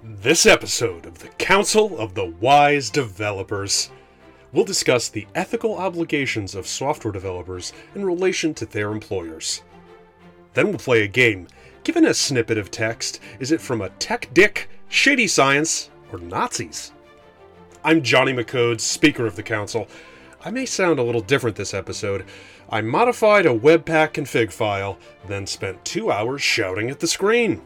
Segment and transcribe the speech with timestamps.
[0.00, 3.90] This episode of the Council of the Wise Developers
[4.52, 9.62] will discuss the ethical obligations of software developers in relation to their employers.
[10.54, 11.48] Then we'll play a game.
[11.82, 16.92] Given a snippet of text, is it from a tech dick, shady science, or Nazis?
[17.82, 19.88] I'm Johnny McCode, Speaker of the Council.
[20.44, 22.24] I may sound a little different this episode.
[22.70, 24.96] I modified a Webpack config file,
[25.26, 27.62] then spent two hours shouting at the screen.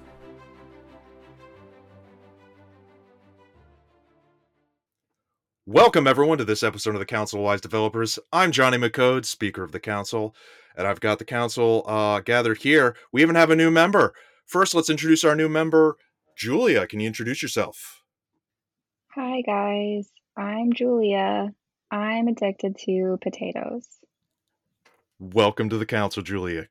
[5.66, 8.18] Welcome, everyone, to this episode of the Council of Wise Developers.
[8.32, 10.34] I'm Johnny McCode, Speaker of the Council,
[10.76, 12.96] and I've got the Council uh, gathered here.
[13.12, 14.12] We even have a new member.
[14.44, 15.98] First, let's introduce our new member,
[16.36, 16.88] Julia.
[16.88, 18.02] Can you introduce yourself?
[19.14, 20.10] Hi, guys.
[20.36, 21.54] I'm Julia.
[21.92, 23.86] I'm addicted to potatoes.
[25.20, 26.66] Welcome to the Council, Julia.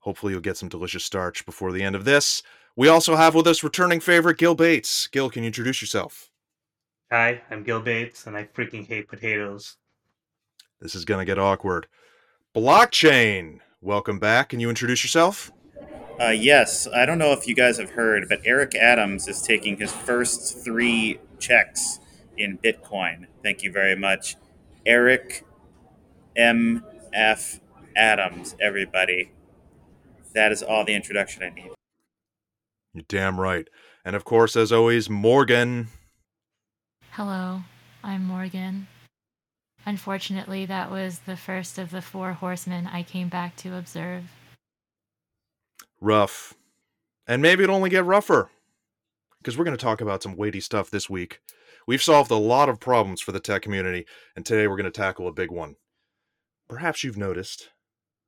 [0.00, 2.42] Hopefully, you'll get some delicious starch before the end of this.
[2.76, 5.06] We also have with us returning favorite Gil Bates.
[5.06, 6.29] Gil, can you introduce yourself?
[7.12, 9.78] Hi, I'm Gil Bates, and I freaking hate potatoes.
[10.80, 11.88] This is going to get awkward.
[12.54, 14.50] Blockchain, welcome back.
[14.50, 15.50] Can you introduce yourself?
[16.20, 19.76] Uh, yes, I don't know if you guys have heard, but Eric Adams is taking
[19.76, 21.98] his first three checks
[22.36, 23.26] in Bitcoin.
[23.42, 24.36] Thank you very much.
[24.86, 25.44] Eric
[26.36, 26.84] M.
[27.12, 27.58] F.
[27.96, 29.32] Adams, everybody.
[30.32, 31.72] That is all the introduction I need.
[32.94, 33.66] You're damn right.
[34.04, 35.88] And of course, as always, Morgan.
[37.14, 37.62] Hello,
[38.04, 38.86] I'm Morgan.
[39.84, 44.22] Unfortunately, that was the first of the four horsemen I came back to observe.
[46.00, 46.54] Rough.
[47.26, 48.50] And maybe it'll only get rougher.
[49.38, 51.40] Because we're going to talk about some weighty stuff this week.
[51.84, 54.92] We've solved a lot of problems for the tech community, and today we're going to
[54.92, 55.74] tackle a big one.
[56.68, 57.70] Perhaps you've noticed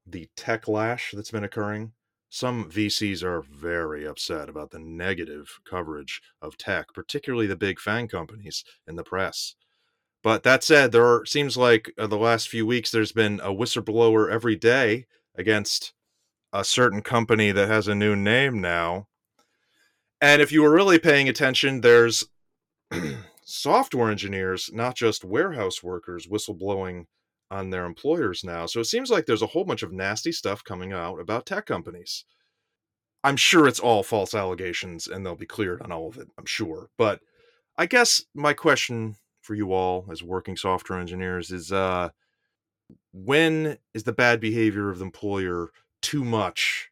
[0.04, 1.92] the tech lash that's been occurring.
[2.34, 8.08] Some VCs are very upset about the negative coverage of tech, particularly the big FANG
[8.08, 9.54] companies in the press.
[10.22, 13.52] But that said, there are, seems like uh, the last few weeks there's been a
[13.52, 15.04] whistleblower every day
[15.34, 15.92] against
[16.54, 19.08] a certain company that has a new name now.
[20.18, 22.24] And if you were really paying attention, there's
[23.44, 27.04] software engineers, not just warehouse workers, whistleblowing
[27.52, 28.66] on their employers now.
[28.66, 31.66] So it seems like there's a whole bunch of nasty stuff coming out about tech
[31.66, 32.24] companies.
[33.22, 36.46] I'm sure it's all false allegations and they'll be cleared on all of it, I'm
[36.46, 36.88] sure.
[36.96, 37.20] But
[37.76, 42.10] I guess my question for you all as working software engineers is uh
[43.12, 45.70] when is the bad behavior of the employer
[46.00, 46.90] too much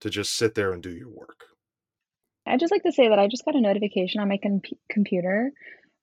[0.00, 1.46] to just sit there and do your work?
[2.46, 4.60] I'd just like to say that I just got a notification on my com-
[4.90, 5.52] computer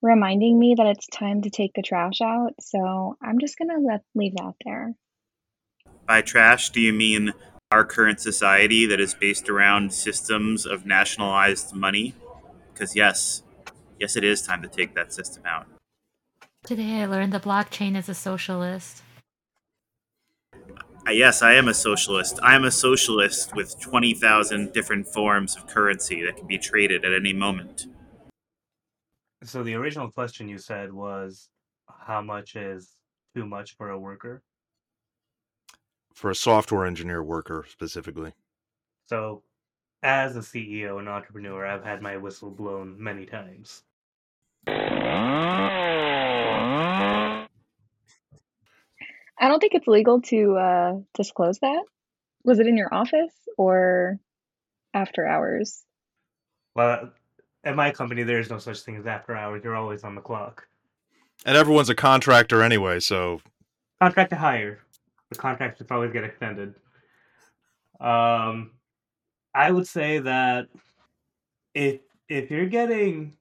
[0.02, 2.54] reminding me that it's time to take the trash out.
[2.60, 4.94] So I'm just going to let leave that there.
[6.08, 7.34] By trash, do you mean
[7.72, 12.16] our current society that is based around systems of nationalized money?
[12.74, 13.44] Because, yes,
[14.00, 15.68] yes, it is time to take that system out.
[16.66, 19.02] Today I learned the blockchain is a socialist.
[21.08, 22.40] Uh, yes, I am a socialist.
[22.44, 27.14] I am a socialist with 20,000 different forms of currency that can be traded at
[27.14, 27.88] any moment.
[29.44, 31.50] So the original question you said was
[31.88, 32.92] how much is
[33.36, 34.44] too much for a worker?
[36.14, 38.34] For a software engineer worker specifically.
[39.08, 39.44] So
[40.04, 43.84] as a CEO and entrepreneur, I've had my whistle blown many times.
[44.68, 47.48] I
[49.48, 51.84] don't think it's legal to uh, disclose that.
[52.44, 54.20] Was it in your office or
[54.94, 55.84] after hours?
[56.76, 57.12] Well,
[57.64, 59.64] at my company, there is no such thing as after hours.
[59.64, 60.68] You're always on the clock.
[61.46, 63.42] And everyone's a contractor anyway, so
[64.02, 64.80] Contract to hire.
[65.30, 66.74] The contracts just always get extended.
[68.00, 68.72] Um,
[69.54, 70.70] I would say that
[71.76, 73.38] if if you're getting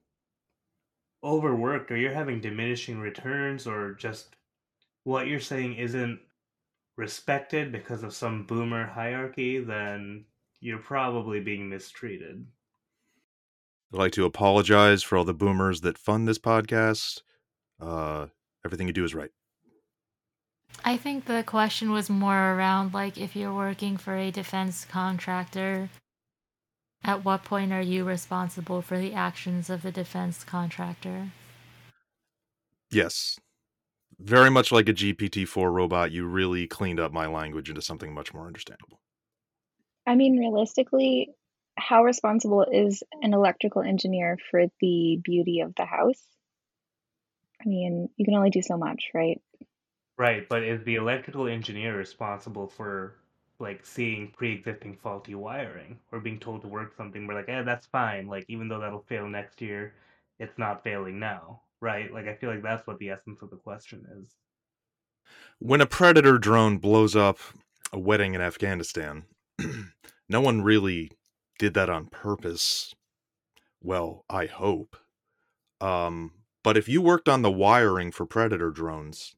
[1.23, 4.35] overworked or you're having diminishing returns or just
[5.03, 6.19] what you're saying isn't
[6.95, 10.25] respected because of some boomer hierarchy, then
[10.59, 12.45] you're probably being mistreated.
[13.93, 17.21] I'd like to apologize for all the boomers that fund this podcast.
[17.79, 18.27] Uh,
[18.65, 19.31] everything you do is right.
[20.85, 25.89] I think the question was more around like if you're working for a defense contractor,
[27.03, 31.31] at what point are you responsible for the actions of the defense contractor?
[32.91, 33.39] Yes.
[34.19, 38.13] Very much like a GPT 4 robot, you really cleaned up my language into something
[38.13, 39.01] much more understandable.
[40.07, 41.31] I mean, realistically,
[41.77, 46.21] how responsible is an electrical engineer for the beauty of the house?
[47.63, 49.41] I mean, you can only do so much, right?
[50.17, 53.15] Right, but is the electrical engineer responsible for
[53.61, 57.25] like seeing pre-existing faulty wiring or being told to work something.
[57.27, 58.27] We're like, eh, that's fine.
[58.27, 59.93] Like even though that'll fail next year,
[60.39, 62.11] it's not failing now, right?
[62.11, 64.35] Like I feel like that's what the essence of the question is.
[65.59, 67.37] When a predator drone blows up
[67.93, 69.25] a wedding in Afghanistan,
[70.29, 71.11] no one really
[71.61, 72.95] did that on purpose.
[73.83, 74.97] Well, I hope.
[75.79, 76.31] Um,
[76.63, 79.35] but if you worked on the wiring for predator drones,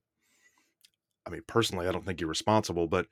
[1.27, 3.07] I mean, personally, I don't think you're responsible, but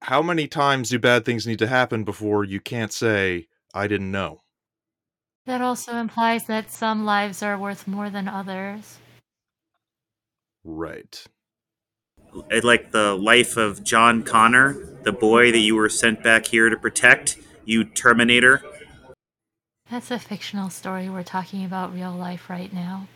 [0.00, 4.10] how many times do bad things need to happen before you can't say, I didn't
[4.10, 4.40] know?
[5.44, 8.96] That also implies that some lives are worth more than others.
[10.64, 11.22] Right.
[12.62, 16.76] Like the life of John Connor, the boy that you were sent back here to
[16.78, 17.36] protect,
[17.70, 18.62] you Terminator.
[19.90, 21.08] That's a fictional story.
[21.08, 23.06] We're talking about real life right now.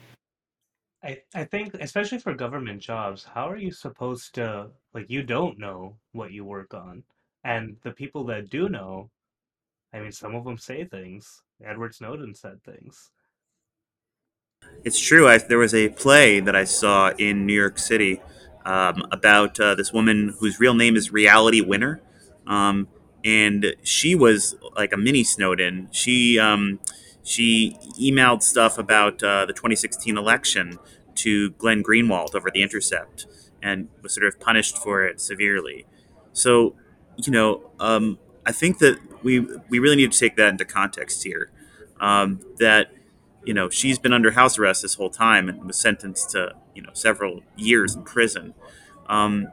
[1.02, 5.58] I, I think especially for government jobs, how are you supposed to like you don't
[5.58, 7.02] know what you work on.
[7.42, 9.10] And the people that do know,
[9.92, 11.42] I mean some of them say things.
[11.64, 13.10] Edward Snowden said things.
[14.84, 15.28] It's true.
[15.28, 18.20] I, there was a play that I saw in New York City
[18.64, 22.00] um, about uh, this woman whose real name is Reality Winner.
[22.46, 22.88] Um,
[23.25, 25.88] and she was like a mini Snowden.
[25.91, 26.79] She um,
[27.23, 30.79] she emailed stuff about uh, the 2016 election
[31.17, 33.26] to Glenn Greenwald over The Intercept
[33.62, 35.87] and was sort of punished for it severely.
[36.35, 36.75] So,
[37.17, 39.41] you know, um, I think that we
[39.71, 41.50] we really need to take that into context here.
[42.00, 42.88] Um, that
[43.44, 46.82] you know she's been under house arrest this whole time and was sentenced to you
[46.82, 48.53] know several years in prison.
[49.09, 49.49] Um,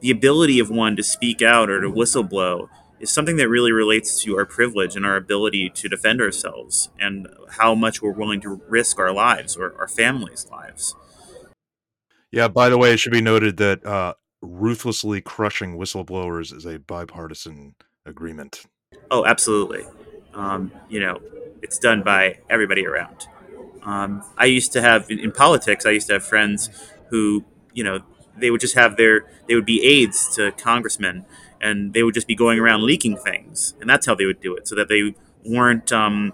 [0.00, 2.68] the ability of one to speak out or to whistleblow
[3.00, 7.28] is something that really relates to our privilege and our ability to defend ourselves and
[7.50, 10.94] how much we're willing to risk our lives or our families' lives.
[12.30, 16.78] Yeah, by the way, it should be noted that uh, ruthlessly crushing whistleblowers is a
[16.78, 17.74] bipartisan
[18.04, 18.64] agreement.
[19.10, 19.84] Oh, absolutely.
[20.34, 21.20] Um, you know,
[21.62, 23.26] it's done by everybody around.
[23.82, 25.86] Um, I used to have in, in politics.
[25.86, 26.68] I used to have friends
[27.08, 28.00] who, you know,
[28.36, 31.24] they would just have their they would be aides to congressmen,
[31.60, 34.54] and they would just be going around leaking things, and that's how they would do
[34.54, 35.14] it, so that they
[35.44, 36.32] weren't um,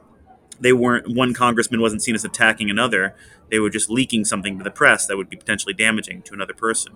[0.60, 3.14] they weren't one congressman wasn't seen as attacking another.
[3.50, 6.54] They were just leaking something to the press that would be potentially damaging to another
[6.54, 6.94] person.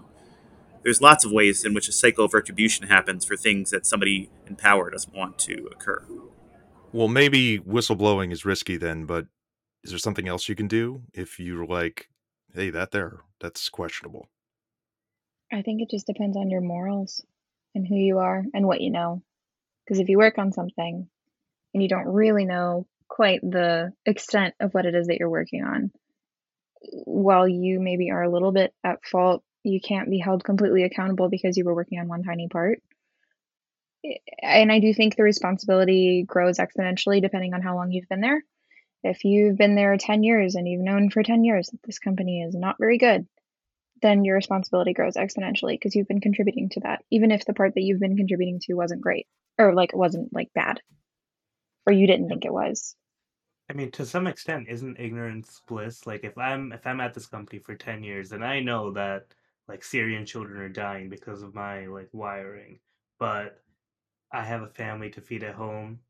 [0.83, 4.31] There's lots of ways in which a cycle of retribution happens for things that somebody
[4.47, 6.05] in power doesn't want to occur.
[6.93, 9.27] Well, maybe whistleblowing is risky then, but
[9.85, 12.09] is there something else you can do if you're like,
[12.55, 14.29] hey, that there, that's questionable?
[15.53, 17.25] I think it just depends on your morals
[17.79, 19.23] and who you are and what you know.
[19.85, 21.09] Because if you work on something
[21.73, 25.65] and you don't really know quite the extent of what it is that you're working
[25.65, 25.91] on,
[26.81, 31.29] while you maybe are a little bit at fault, you can't be held completely accountable
[31.29, 32.83] because you were working on one tiny part.
[34.43, 38.43] And I do think the responsibility grows exponentially depending on how long you've been there.
[39.03, 42.43] If you've been there 10 years and you've known for 10 years that this company
[42.43, 43.27] is not very good,
[44.03, 47.75] then your responsibility grows exponentially because you've been contributing to that, even if the part
[47.75, 49.27] that you've been contributing to wasn't great
[49.59, 50.81] or like wasn't like bad
[51.87, 52.95] or you didn't think it was.
[53.71, 56.07] I mean, to some extent, isn't ignorance bliss?
[56.07, 59.27] Like, if I'm if I'm at this company for ten years and I know that
[59.69, 62.79] like Syrian children are dying because of my like wiring,
[63.19, 63.63] but
[64.33, 66.01] I have a family to feed at home,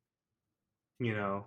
[0.98, 1.46] you know,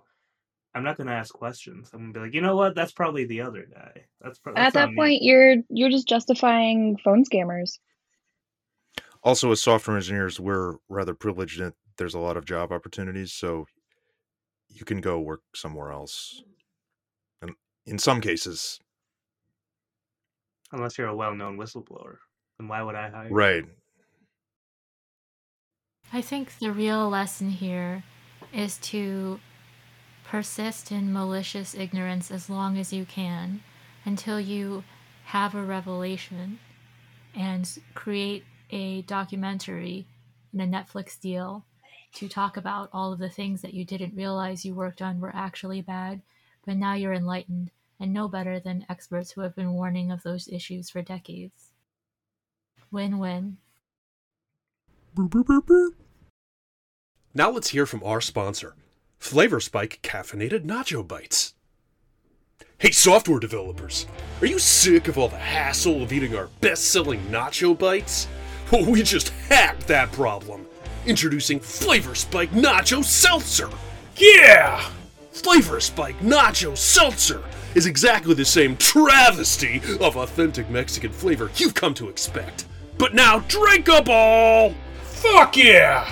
[0.74, 1.90] I'm not gonna ask questions.
[1.94, 2.76] I'm gonna be like, you know what?
[2.76, 4.06] That's probably the other guy.
[4.22, 7.80] That's, pro- At that's not that me." point, you're you're just justifying phone scammers.
[9.24, 13.66] Also, as software engineers, we're rather privileged that there's a lot of job opportunities, so
[14.70, 16.42] you can go work somewhere else.
[17.42, 17.52] And
[17.86, 18.80] in some cases,
[20.72, 22.16] Unless you're a well-known whistleblower,
[22.58, 23.28] then why would I hire?
[23.28, 23.36] you?
[23.36, 23.66] right.
[26.14, 28.04] I think the real lesson here
[28.54, 29.40] is to
[30.32, 33.62] persist in malicious ignorance as long as you can
[34.06, 34.82] until you
[35.26, 36.58] have a revelation
[37.36, 40.08] and create a documentary
[40.54, 41.66] and a Netflix deal
[42.14, 45.36] to talk about all of the things that you didn't realize you worked on were
[45.36, 46.22] actually bad,
[46.66, 47.70] but now you're enlightened
[48.00, 51.72] and know better than experts who have been warning of those issues for decades.
[52.90, 53.58] Win win.
[57.34, 58.76] Now let's hear from our sponsor,
[59.22, 61.54] Flavor Spike Caffeinated Nacho Bites.
[62.80, 64.08] Hey, software developers,
[64.42, 68.28] are you sick of all the hassle of eating our best selling nacho bites?
[68.72, 70.66] Well, we just hacked that problem.
[71.06, 73.70] Introducing Flavor Spike Nacho Seltzer.
[74.18, 74.90] Yeah!
[75.32, 77.44] Flavor Spike Nacho Seltzer
[77.76, 82.66] is exactly the same travesty of authentic Mexican flavor you've come to expect.
[82.98, 84.74] But now drinkable!
[85.04, 86.12] Fuck yeah!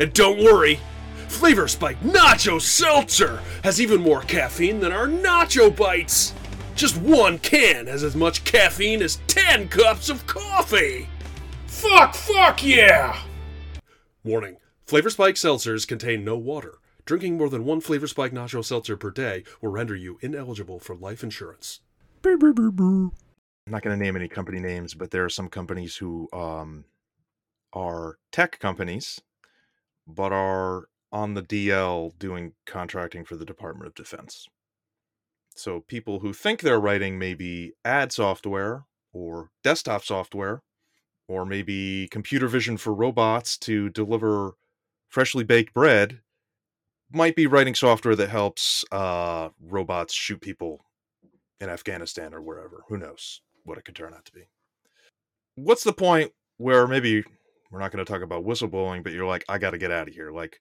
[0.00, 0.80] And don't worry,
[1.28, 6.34] Flavor Spike Nacho Seltzer has even more caffeine than our Nacho Bites.
[6.74, 11.08] Just one can has as much caffeine as 10 cups of coffee.
[11.66, 13.20] Fuck, fuck yeah!
[14.24, 14.56] Warning
[14.86, 16.78] Flavor Spike seltzers contain no water.
[17.04, 20.94] Drinking more than one Flavor Spike Nacho Seltzer per day will render you ineligible for
[20.94, 21.80] life insurance.
[23.66, 26.84] I'm not going to name any company names, but there are some companies who um,
[27.72, 29.20] are tech companies,
[30.06, 34.48] but are on the DL doing contracting for the Department of Defense.
[35.54, 40.62] So people who think they're writing maybe ad software or desktop software
[41.26, 44.52] or maybe computer vision for robots to deliver
[45.08, 46.20] freshly baked bread
[47.10, 50.84] might be writing software that helps uh, robots shoot people
[51.60, 52.84] in Afghanistan or wherever.
[52.88, 54.48] Who knows what it could turn out to be.
[55.56, 57.24] What's the point where maybe
[57.70, 60.08] we're not going to talk about whistleblowing, but you're like, I got to get out
[60.08, 60.30] of here.
[60.30, 60.60] Like,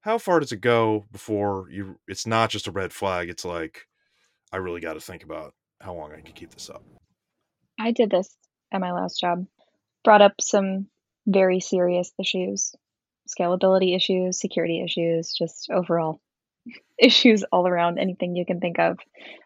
[0.00, 1.98] how far does it go before you?
[2.06, 3.28] It's not just a red flag.
[3.28, 3.86] It's like,
[4.52, 6.82] I really got to think about how long I can keep this up.
[7.78, 8.34] I did this
[8.72, 9.46] at my last job.
[10.04, 10.86] Brought up some
[11.26, 12.74] very serious issues,
[13.28, 16.20] scalability issues, security issues, just overall
[16.98, 18.98] issues all around anything you can think of.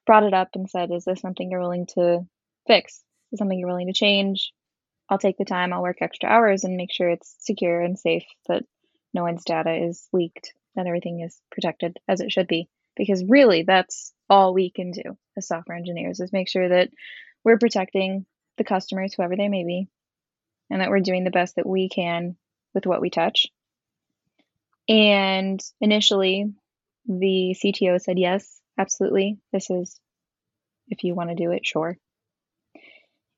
[0.06, 2.26] Brought it up and said, Is this something you're willing to
[2.66, 2.94] fix?
[2.94, 4.52] Is this something you're willing to change?
[5.08, 8.24] I'll take the time, I'll work extra hours and make sure it's secure and safe,
[8.48, 8.64] that
[9.14, 12.68] no one's data is leaked, and everything is protected as it should be.
[12.96, 16.90] Because really, that's all we can do as software engineers is make sure that
[17.44, 18.26] we're protecting
[18.58, 19.88] the customers, whoever they may be,
[20.70, 22.36] and that we're doing the best that we can
[22.74, 23.48] with what we touch.
[24.88, 26.52] And initially,
[27.06, 29.38] the CTO said, yes, absolutely.
[29.52, 29.98] This is,
[30.88, 31.96] if you want to do it, sure.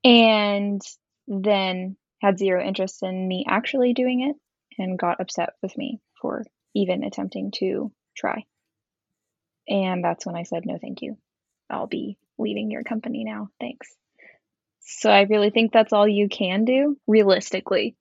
[0.03, 0.83] And
[1.27, 4.37] then had zero interest in me actually doing it
[4.79, 8.45] and got upset with me for even attempting to try.
[9.69, 11.17] And that's when I said, no, thank you.
[11.71, 13.49] I'll be leaving your company now.
[13.61, 13.95] Thanks.
[14.81, 17.97] So I really think that's all you can do, realistically,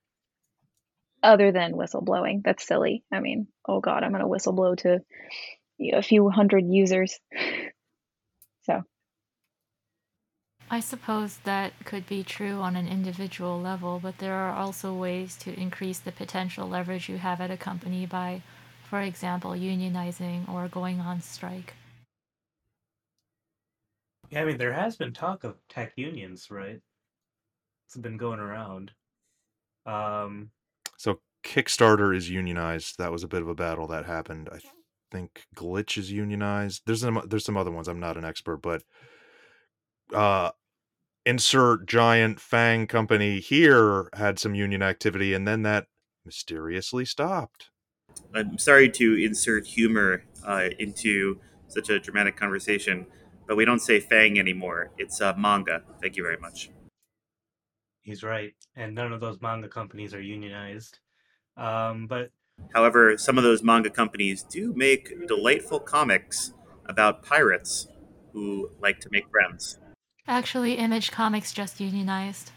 [1.22, 2.44] other than whistleblowing.
[2.44, 3.04] That's silly.
[3.12, 5.00] I mean, oh God, I'm going to whistleblow to
[5.94, 7.18] a few hundred users.
[8.64, 8.82] so.
[10.74, 15.38] I suppose that could be true on an individual level, but there are also ways
[15.38, 18.42] to increase the potential leverage you have at a company by,
[18.90, 21.76] for example, unionizing or going on strike.
[24.32, 26.82] Yeah, I mean, there has been talk of tech unions, right?
[27.86, 28.94] It's been going around.
[29.86, 30.50] Um,
[30.98, 32.98] So Kickstarter is unionized.
[32.98, 34.50] That was a bit of a battle that happened.
[34.52, 34.58] I
[35.12, 36.82] think Glitch is unionized.
[36.88, 37.88] There's some there's some other ones.
[37.88, 38.82] I'm not an expert, but
[40.12, 40.50] uh
[41.26, 45.88] insert giant fang company here had some union activity and then that
[46.26, 47.70] mysteriously stopped.
[48.34, 53.06] I'm sorry to insert humor uh, into such a dramatic conversation,
[53.48, 54.92] but we don't say Fang anymore.
[54.98, 55.82] It's uh, manga.
[56.02, 56.70] Thank you very much.
[58.02, 61.00] he's right, and none of those manga companies are unionized.
[61.58, 62.32] Um, but
[62.74, 66.54] However, some of those manga companies do make delightful comics
[66.86, 67.88] about pirates
[68.32, 69.80] who like to make friends.
[70.28, 72.52] Actually, Image Comics just unionized.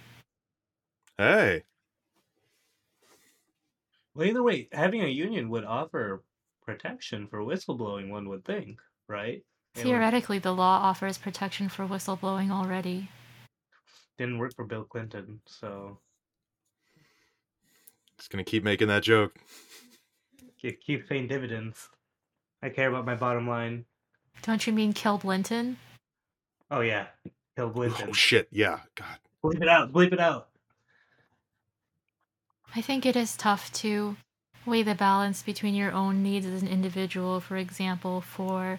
[1.18, 1.64] Hey,
[4.16, 6.22] well, either way, having a union would offer
[6.64, 8.08] protection for whistleblowing.
[8.08, 9.42] One would think, right?
[9.74, 13.10] Theoretically, the law offers protection for whistleblowing already.
[14.16, 15.98] didn't work for Bill Clinton, so
[18.16, 19.36] just gonna keep making that joke.
[20.58, 21.90] keep, keep paying dividends.
[22.62, 23.84] I care about my bottom line.
[24.40, 25.76] Don't you mean Kill Blinton?
[26.70, 27.08] Oh yeah,
[27.56, 28.08] Bill Clinton.
[28.10, 28.80] Oh shit, yeah.
[28.94, 29.18] God.
[29.42, 29.92] bleep it out.
[29.92, 30.48] Bleep it out.
[32.74, 34.16] I think it is tough to
[34.66, 38.78] weigh the balance between your own needs as an individual, for example, for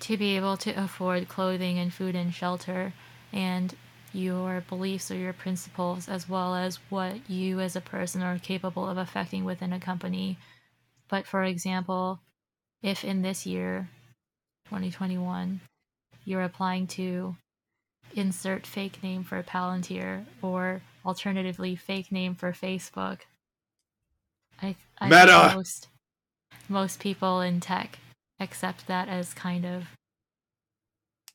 [0.00, 2.92] to be able to afford clothing and food and shelter,
[3.32, 3.74] and
[4.12, 8.88] your beliefs or your principles, as well as what you as a person are capable
[8.88, 10.38] of affecting within a company.
[11.08, 12.20] But for example,
[12.82, 13.88] if in this year,
[14.66, 15.60] 2021,
[16.28, 17.34] you're applying to
[18.14, 23.20] insert fake name for Palantir or alternatively fake name for Facebook.
[24.60, 25.52] I, I think Meta!
[25.54, 25.88] most
[26.68, 27.98] most people in tech
[28.38, 29.84] accept that as kind of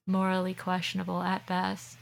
[0.06, 1.98] morally questionable at best.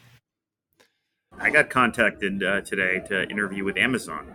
[1.39, 4.33] I got contacted uh, today to interview with Amazon,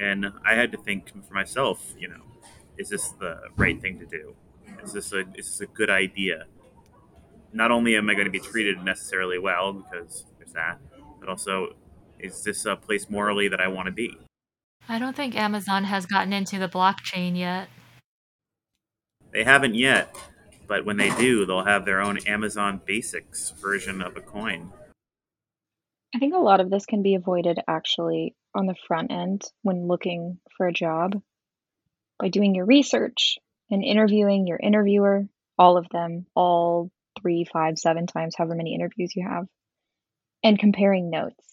[0.00, 2.22] and I had to think for myself, you know,
[2.76, 4.34] is this the right thing to do?
[4.82, 6.46] Is this a is this a good idea?
[7.52, 10.78] Not only am I going to be treated necessarily well because there's that,
[11.20, 11.74] but also
[12.18, 14.16] is this a place morally that I want to be?
[14.88, 17.68] I don't think Amazon has gotten into the blockchain yet.
[19.32, 20.14] They haven't yet,
[20.66, 24.72] but when they do, they'll have their own Amazon Basics version of a coin.
[26.14, 29.88] I think a lot of this can be avoided actually on the front end when
[29.88, 31.20] looking for a job
[32.18, 33.38] by doing your research
[33.70, 35.26] and interviewing your interviewer,
[35.58, 36.90] all of them, all
[37.20, 39.46] three, five, seven times, however many interviews you have,
[40.42, 41.44] and comparing notes.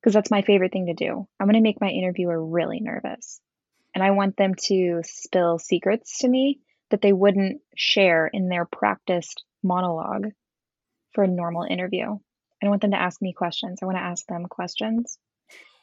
[0.00, 1.26] Because that's my favorite thing to do.
[1.40, 3.40] I want to make my interviewer really nervous.
[3.94, 6.60] And I want them to spill secrets to me
[6.90, 10.32] that they wouldn't share in their practiced monologue
[11.12, 12.18] for a normal interview.
[12.62, 13.80] I want them to ask me questions.
[13.82, 15.18] I want to ask them questions.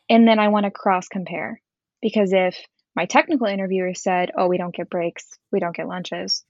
[0.09, 1.61] And then I want to cross compare.
[2.01, 2.57] Because if
[2.95, 6.43] my technical interviewer said, "Oh, we don't get breaks, we don't get lunches,"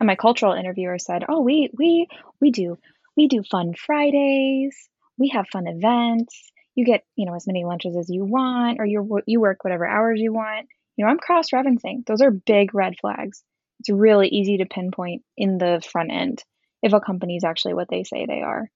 [0.00, 2.06] and my cultural interviewer said, "Oh, we we
[2.40, 2.78] we do
[3.16, 4.88] we do fun Fridays,
[5.18, 8.86] we have fun events, you get you know as many lunches as you want, or
[8.86, 12.04] you you work whatever hours you want." You know, I'm cross referencing.
[12.06, 13.42] Those are big red flags.
[13.80, 16.42] It's really easy to pinpoint in the front end
[16.82, 18.68] if a company is actually what they say they are.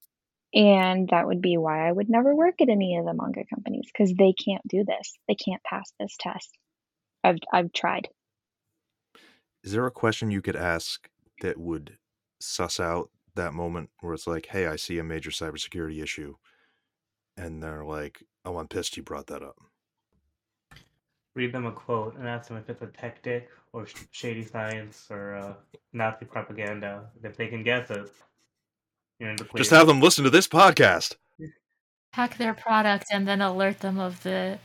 [0.53, 3.89] And that would be why I would never work at any of the manga companies
[3.91, 5.17] because they can't do this.
[5.27, 6.49] They can't pass this test.
[7.23, 8.09] I've I've tried.
[9.63, 11.09] Is there a question you could ask
[11.43, 11.97] that would
[12.39, 16.37] suss out that moment where it's like, "Hey, I see a major cybersecurity issue,"
[17.37, 19.57] and they're like, "Oh, I'm pissed you brought that up."
[21.35, 25.07] Read them a quote and ask them if it's a tech dick or shady science
[25.09, 25.53] or uh,
[25.91, 27.09] Nazi propaganda.
[27.23, 28.11] If they can guess it,
[29.19, 29.59] you're in the clear.
[29.59, 31.15] Just have them listen to this podcast.
[32.13, 34.59] Hack their product and then alert them of the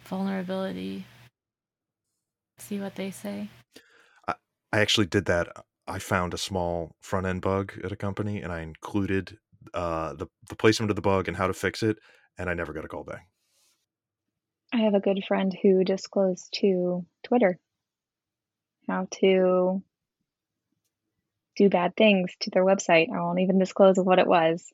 [0.00, 1.06] vulnerability.
[2.58, 3.48] See what they say.
[4.28, 4.34] I
[4.80, 5.48] actually did that.
[5.86, 9.38] I found a small front end bug at a company, and I included
[9.74, 11.98] uh, the the placement of the bug and how to fix it,
[12.38, 13.28] and I never got a call back.
[14.72, 17.58] I have a good friend who disclosed to Twitter
[18.88, 19.82] how to
[21.56, 23.08] do bad things to their website.
[23.12, 24.72] I won't even disclose what it was,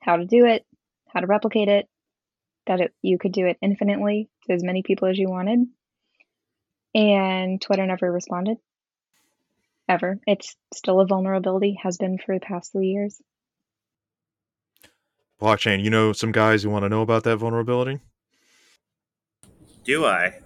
[0.00, 0.64] how to do it,
[1.08, 1.88] how to replicate it,
[2.66, 5.66] that it, you could do it infinitely to as many people as you wanted.
[6.94, 8.58] And Twitter never responded.
[9.88, 10.18] Ever.
[10.26, 13.20] It's still a vulnerability, has been for the past three years.
[15.40, 18.00] Blockchain, you know some guys who want to know about that vulnerability?
[19.84, 20.40] Do I?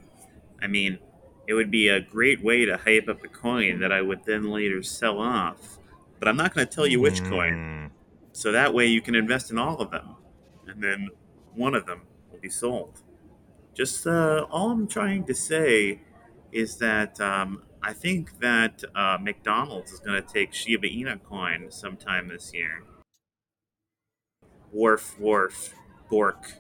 [0.61, 0.99] I mean,
[1.47, 4.51] it would be a great way to hype up a coin that I would then
[4.51, 5.79] later sell off.
[6.19, 7.91] But I'm not going to tell you which coin.
[7.91, 7.91] Mm,
[8.33, 10.17] So that way you can invest in all of them.
[10.67, 11.09] And then
[11.55, 13.01] one of them will be sold.
[13.73, 16.03] Just uh, all I'm trying to say
[16.53, 21.71] is that um, I think that uh, McDonald's is going to take Shiba Inu coin
[21.71, 22.83] sometime this year.
[24.73, 25.75] Wharf, wharf,
[26.11, 26.53] bork,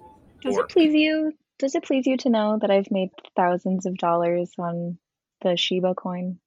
[0.42, 1.33] Does it please you?
[1.59, 4.98] Does it please you to know that I've made thousands of dollars on
[5.42, 6.38] the Shiba coin?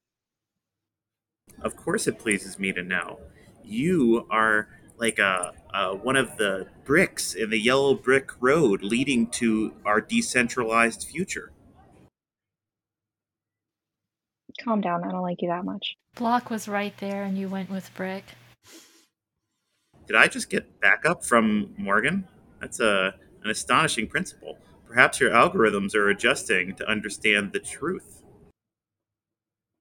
[1.62, 3.20] Of course, it pleases me to know.
[3.64, 9.28] You are like a, a one of the bricks in the yellow brick road leading
[9.28, 11.52] to our decentralized future.
[14.62, 15.04] Calm down.
[15.04, 15.96] I don't like you that much.
[16.16, 18.24] Block was right there and you went with Brick.
[20.08, 22.28] Did I just get backup from Morgan?
[22.60, 24.58] That's a an astonishing principle.
[24.88, 28.24] Perhaps your algorithms are adjusting to understand the truth.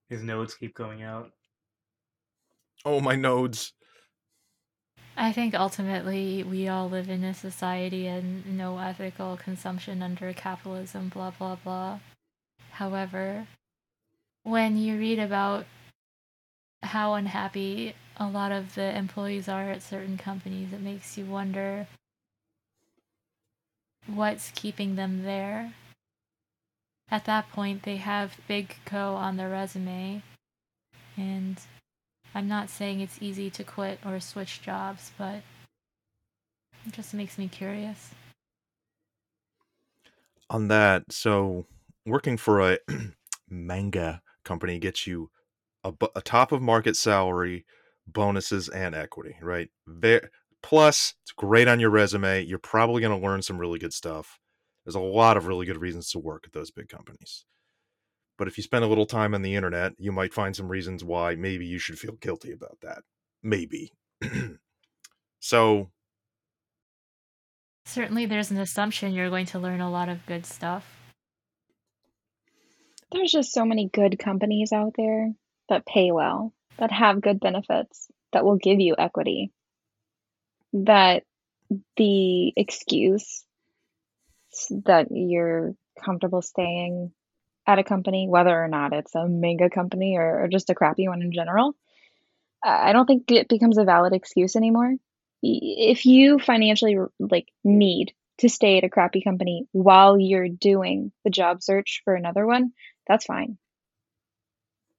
[0.09, 1.31] His nodes keep going out.
[2.85, 3.73] Oh, my nodes.
[5.17, 11.09] I think ultimately we all live in a society and no ethical consumption under capitalism,
[11.11, 12.01] blah, blah, blah.
[12.73, 13.47] However,
[14.45, 15.67] when you read about
[16.83, 21.87] how unhappy a lot of the employees are at certain companies, it makes you wonder
[24.07, 25.75] what's keeping them there.
[27.11, 30.23] At that point, they have Big Co on their resume,
[31.17, 31.61] and
[32.35, 35.43] I'm not saying it's easy to quit or switch jobs, but
[36.87, 38.11] it just makes me curious.
[40.49, 41.67] On that, so
[42.07, 42.79] working for a
[43.51, 45.31] manga company gets you
[45.85, 47.65] a, a top of market salary,
[48.07, 49.69] bonuses, and equity, right?
[49.87, 50.21] Ve-
[50.63, 52.45] Plus, it's great on your resume.
[52.45, 54.39] You're probably going to learn some really good stuff.
[54.85, 57.45] There's a lot of really good reasons to work at those big companies.
[58.39, 61.05] But if you spend a little time on the internet, you might find some reasons
[61.05, 63.03] why maybe you should feel guilty about that.
[63.43, 63.93] Maybe.
[65.41, 65.91] so,
[67.85, 71.02] Certainly, there's an assumption you're going to learn a lot of good stuff.
[73.13, 75.33] There's just so many good companies out there
[75.69, 79.53] that pay well, that have good benefits, that will give you equity.
[80.73, 81.25] That
[81.97, 83.45] the excuse
[84.85, 87.13] that you're comfortable staying
[87.67, 91.09] at a company, whether or not it's a mega company or, or just a crappy
[91.09, 91.75] one in general,
[92.63, 94.95] I don't think it becomes a valid excuse anymore.
[95.43, 101.31] If you financially like need to stay at a crappy company while you're doing the
[101.31, 102.73] job search for another one,
[103.07, 103.59] that's fine.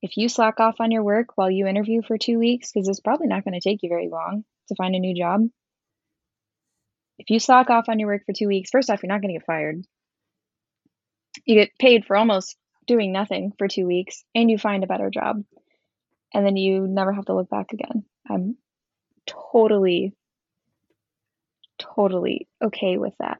[0.01, 2.99] If you slack off on your work while you interview for two weeks, because it's
[2.99, 5.47] probably not going to take you very long to find a new job,
[7.17, 9.33] if you slack off on your work for two weeks, first off, you're not going
[9.33, 9.85] to get fired.
[11.45, 15.09] You get paid for almost doing nothing for two weeks and you find a better
[15.09, 15.43] job.
[16.33, 18.03] And then you never have to look back again.
[18.29, 18.57] I'm
[19.25, 20.13] totally,
[21.77, 23.39] totally okay with that.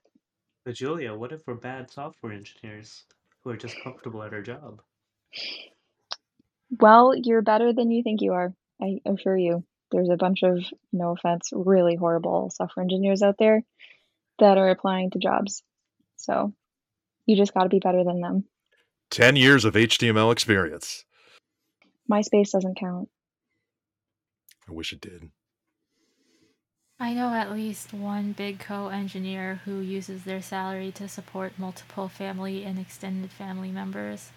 [0.63, 3.04] But Julia, what if we're bad software engineers
[3.43, 4.82] who are just comfortable at our job?
[6.79, 8.53] Well, you're better than you think you are.
[8.82, 9.63] I assure you.
[9.91, 10.60] There's a bunch of,
[10.91, 13.62] no offense, really horrible software engineers out there
[14.39, 15.62] that are applying to jobs.
[16.15, 16.53] So
[17.25, 18.45] you just got to be better than them.
[19.12, 21.06] 10 years of HTML experience.
[22.12, 23.10] MySpace doesn't count.
[24.67, 25.29] I wish it did.
[26.99, 32.08] I know at least one big co engineer who uses their salary to support multiple
[32.08, 34.32] family and extended family members.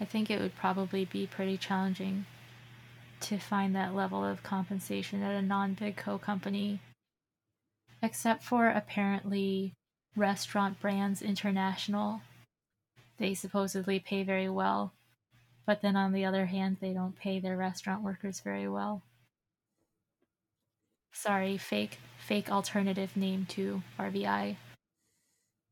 [0.00, 2.26] I think it would probably be pretty challenging
[3.20, 6.80] to find that level of compensation at a non big co company.
[8.00, 9.74] Except for apparently
[10.14, 12.22] Restaurant Brands International.
[13.18, 14.92] They supposedly pay very well,
[15.66, 19.02] but then on the other hand, they don't pay their restaurant workers very well.
[21.18, 24.56] Sorry, fake fake alternative name to RBI.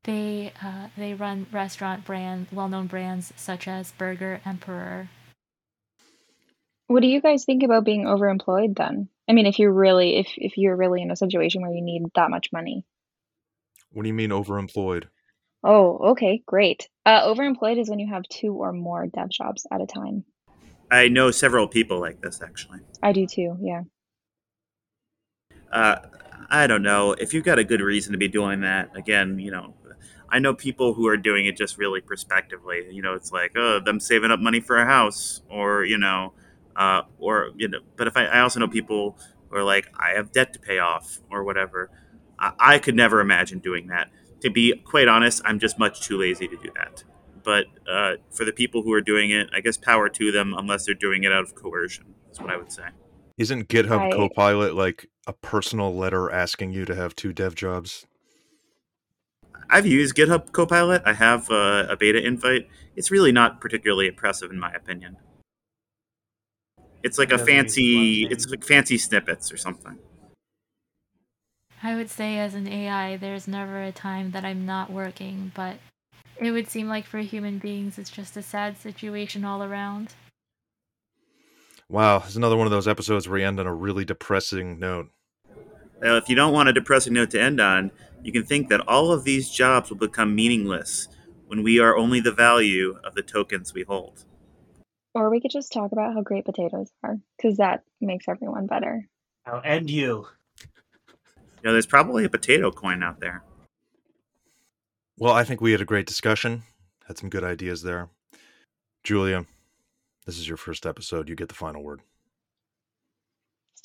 [0.03, 5.09] They uh, they run restaurant brand well known brands such as Burger Emperor,
[6.87, 9.09] what do you guys think about being overemployed then?
[9.27, 12.03] I mean, if you're really if if you're really in a situation where you need
[12.15, 12.85] that much money.
[13.91, 15.05] What do you mean overemployed?
[15.63, 16.87] Oh, okay, great.
[17.05, 20.23] Uh, overemployed is when you have two or more dev jobs at a time.
[20.89, 22.79] I know several people like this actually.
[23.03, 23.57] I do too.
[23.61, 23.81] Yeah.
[25.71, 25.97] Uh,
[26.49, 28.95] I don't know if you've got a good reason to be doing that.
[28.95, 29.73] Again, you know,
[30.29, 32.87] I know people who are doing it just really prospectively.
[32.91, 36.33] You know, it's like, oh, them saving up money for a house, or you know,
[36.75, 37.79] uh, or you know.
[37.95, 39.17] But if I, I also know people
[39.49, 41.89] who are like, I have debt to pay off or whatever.
[42.39, 44.09] I, I could never imagine doing that.
[44.41, 47.03] To be quite honest, I'm just much too lazy to do that.
[47.43, 50.85] But uh, for the people who are doing it, I guess power to them, unless
[50.85, 52.13] they're doing it out of coercion.
[52.31, 52.83] Is what I would say.
[53.37, 58.07] Isn't GitHub I- Copilot like a personal letter asking you to have two dev jobs?
[59.69, 61.03] I've used GitHub Copilot.
[61.05, 62.67] I have uh, a beta invite.
[62.95, 65.17] It's really not particularly impressive, in my opinion.
[67.03, 68.25] It's like a fancy.
[68.25, 69.99] It's like fancy snippets or something.
[71.83, 75.75] I would say as an AI, there's never a time that I'm not working, but
[76.39, 80.13] it would seem like for human beings, it's just a sad situation all around.
[81.89, 85.09] Wow, it's another one of those episodes where you end on a really depressing note.
[86.01, 87.91] Now, if you don't want a depressing note to end on,
[88.23, 91.07] you can think that all of these jobs will become meaningless
[91.47, 94.25] when we are only the value of the tokens we hold.
[95.13, 99.07] Or we could just talk about how great potatoes are, because that makes everyone better.
[99.45, 100.27] I'll end you.
[100.59, 103.43] You know, there's probably a potato coin out there.
[105.17, 106.63] Well, I think we had a great discussion.
[107.07, 108.09] Had some good ideas there.
[109.03, 109.45] Julia,
[110.25, 111.29] this is your first episode.
[111.29, 112.01] You get the final word.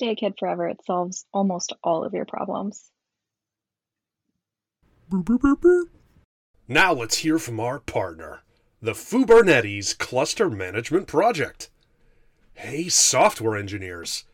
[0.03, 0.67] Stay a kid forever.
[0.67, 2.91] It solves almost all of your problems.
[6.67, 8.41] Now let's hear from our partner,
[8.81, 11.69] the Kubernetes Cluster Management Project.
[12.53, 14.25] Hey, software engineers.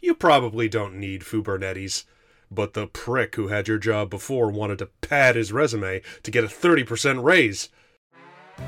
[0.00, 2.02] You probably don't need Kubernetes,
[2.50, 6.42] but the prick who had your job before wanted to pad his resume to get
[6.42, 7.68] a 30% raise.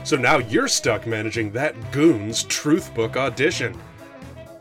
[0.04, 3.76] So now you're stuck managing that goon's Truthbook audition.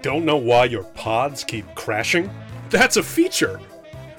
[0.04, 2.30] Don't know why your pods keep crashing?
[2.70, 3.58] That's a feature!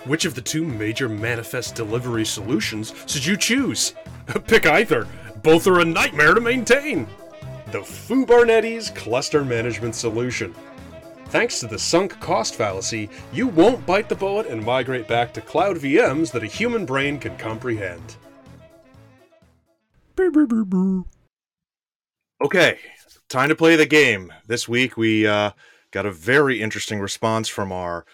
[0.07, 3.93] Which of the two major manifest delivery solutions should you choose?
[4.47, 5.07] Pick either.
[5.43, 7.07] Both are a nightmare to maintain.
[7.71, 10.55] The Kubernetes Cluster Management Solution.
[11.27, 15.43] Thanks to the sunk cost fallacy, you won't bite the bullet and migrate back to
[15.43, 18.17] cloud VMs that a human brain can comprehend.
[22.43, 22.79] Okay,
[23.29, 24.33] time to play the game.
[24.47, 25.51] This week we uh,
[25.95, 28.05] got a very interesting response from our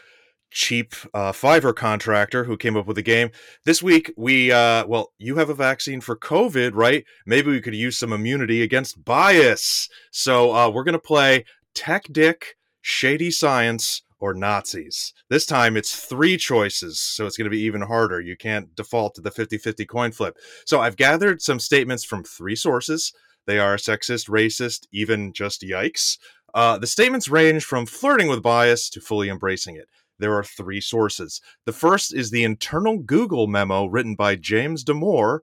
[0.51, 3.31] cheap uh, Fiverr contractor who came up with the game.
[3.65, 7.05] This week we, uh, well, you have a vaccine for COVID, right?
[7.25, 9.89] Maybe we could use some immunity against bias.
[10.11, 15.15] So uh, we're gonna play Tech Dick, Shady Science, or Nazis.
[15.31, 18.21] This time it's three choices, so it's going to be even harder.
[18.21, 20.37] You can't default to the 50 50 coin flip.
[20.67, 23.15] So I've gathered some statements from three sources.
[23.47, 26.19] They are sexist, racist, even just yikes.
[26.55, 29.89] Uh, the statements range from flirting with bias to fully embracing it.
[30.19, 31.41] There are three sources.
[31.65, 35.41] The first is the internal Google memo written by James Damore,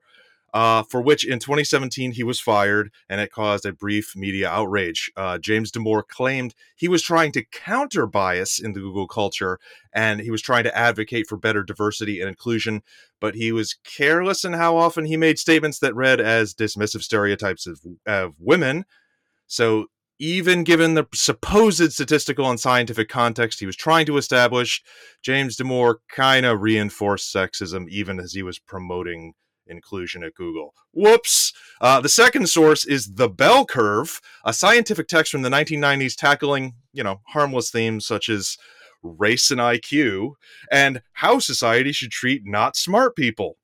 [0.54, 5.10] uh, for which in 2017 he was fired and it caused a brief media outrage.
[5.16, 9.58] Uh, James Damore claimed he was trying to counter bias in the Google culture
[9.92, 12.82] and he was trying to advocate for better diversity and inclusion,
[13.20, 17.66] but he was careless in how often he made statements that read as dismissive stereotypes
[17.66, 18.84] of, of women.
[19.48, 19.86] So
[20.18, 24.82] even given the supposed statistical and scientific context he was trying to establish,
[25.22, 29.34] James Damore kind of reinforced sexism even as he was promoting
[29.66, 30.74] inclusion at Google.
[30.92, 31.52] Whoops.
[31.80, 36.74] Uh, the second source is The Bell Curve, a scientific text from the 1990s tackling,
[36.92, 38.56] you know, harmless themes such as
[39.02, 40.32] race and IQ
[40.72, 43.56] and how society should treat not smart people.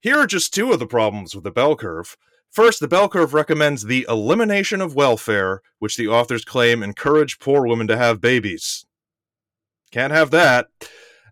[0.00, 2.16] Here are just two of the problems with the bell curve.
[2.56, 7.66] First, the bell curve recommends the elimination of welfare, which the authors claim encourage poor
[7.66, 8.86] women to have babies.
[9.90, 10.68] Can't have that.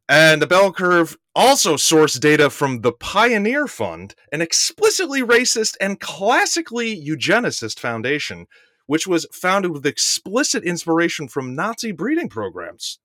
[0.06, 5.98] And the bell curve also sourced data from the Pioneer Fund, an explicitly racist and
[5.98, 8.46] classically eugenicist foundation,
[8.84, 12.98] which was founded with explicit inspiration from Nazi breeding programs.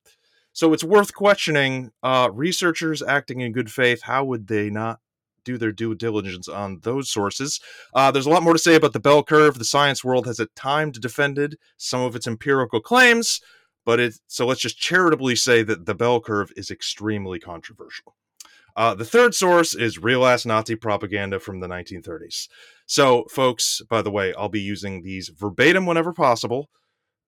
[0.52, 4.02] So it's worth questioning uh, researchers acting in good faith.
[4.02, 5.00] How would they not
[5.44, 7.60] do their due diligence on those sources?
[7.94, 9.58] Uh, there's a lot more to say about the bell curve.
[9.58, 13.42] The science world has at times defended some of its empirical claims,
[13.86, 18.16] but it so let's just charitably say that the bell curve is extremely controversial.
[18.76, 22.48] Uh, the third source is real ass Nazi propaganda from the 1930s.
[22.86, 26.70] So, folks, by the way, I'll be using these verbatim whenever possible,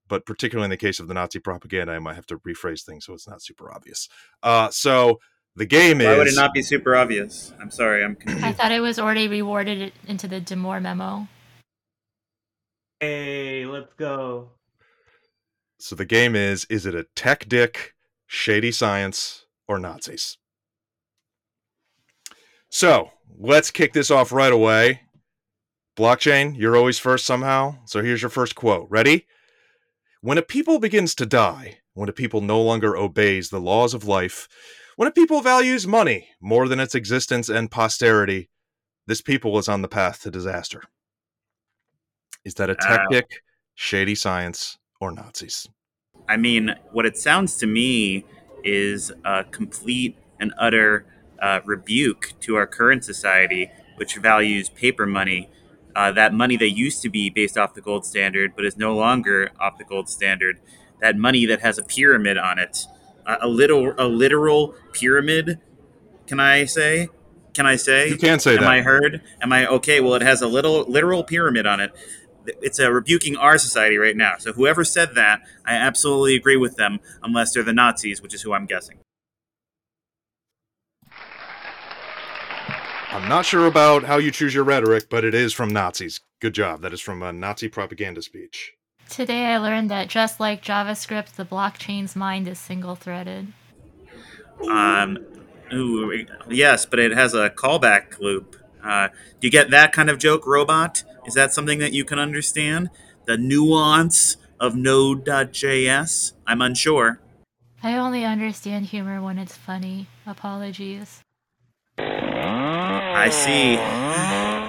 [0.08, 3.06] but particularly in the case of the Nazi propaganda, I might have to rephrase things
[3.06, 4.08] so it's not super obvious.
[4.42, 5.20] Uh, so,
[5.56, 6.08] the game Why is.
[6.08, 7.54] Why would it not be super obvious?
[7.60, 8.44] I'm sorry, I'm confused.
[8.44, 11.28] I thought it was already rewarded into the Damore memo.
[13.00, 14.52] Hey, let's go.
[15.80, 17.94] So, the game is is it a tech dick,
[18.28, 20.38] shady science, or Nazis?
[22.70, 25.02] So, let's kick this off right away.
[25.98, 27.76] Blockchain, you're always first somehow.
[27.86, 28.88] So here's your first quote.
[28.90, 29.28] Ready?
[30.22, 34.06] When a people begins to die, when a people no longer obeys the laws of
[34.06, 34.48] life,
[35.02, 38.52] when a people values money more than its existence and posterity,
[39.08, 40.84] this people is on the path to disaster.
[42.46, 43.42] Is that a tactic,
[43.74, 45.68] shady science, or Nazis?
[46.30, 48.26] I mean, what it sounds to me
[48.64, 51.08] is a complete and utter
[51.42, 55.50] uh, rebuke to our current society, which values paper money.
[55.96, 58.96] Uh, that money that used to be based off the gold standard, but is no
[58.96, 60.60] longer off the gold standard.
[61.00, 62.86] That money that has a pyramid on it,
[63.34, 65.60] a, a little, a literal pyramid.
[66.28, 67.10] Can I say?
[67.54, 68.10] Can I say?
[68.10, 68.70] You can't say Am that.
[68.70, 69.22] I heard?
[69.42, 70.00] Am I okay?
[70.00, 71.92] Well, it has a little literal pyramid on it.
[72.46, 74.36] It's a rebuking our society right now.
[74.40, 78.42] So whoever said that, I absolutely agree with them, unless they're the Nazis, which is
[78.42, 79.00] who I'm guessing.
[83.12, 86.22] I'm not sure about how you choose your rhetoric, but it is from Nazis.
[86.40, 86.82] Good job.
[86.82, 88.74] That is from a Nazi propaganda speech.
[89.12, 93.52] Today I learned that just like JavaScript, the blockchain's mind is single threaded.
[94.70, 95.18] Um,
[95.74, 98.56] ooh, yes, but it has a callback loop.
[98.82, 101.04] Uh, do you get that kind of joke, robot?
[101.26, 102.90] Is that something that you can understand?
[103.26, 106.32] The nuance of Node.js?
[106.48, 107.20] I'm unsure.
[107.84, 110.08] I only understand humor when it's funny.
[110.26, 111.22] Apologies.
[111.98, 113.76] I see.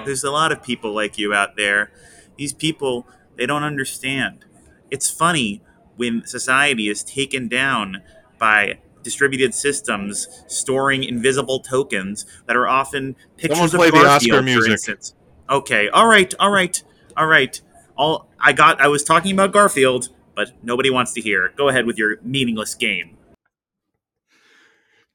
[0.05, 1.91] There's a lot of people like you out there.
[2.35, 4.45] These people, they don't understand.
[4.91, 5.61] It's funny
[5.95, 8.01] when society is taken down
[8.39, 14.29] by distributed systems storing invisible tokens that are often pictures Someone of play the Oscar
[14.31, 14.71] Garfield, for music.
[14.71, 15.15] instance.
[15.49, 16.81] Okay, all right, all right,
[17.17, 17.61] all right.
[17.95, 21.53] All I got, I was talking about Garfield, but nobody wants to hear.
[21.55, 23.17] Go ahead with your meaningless game.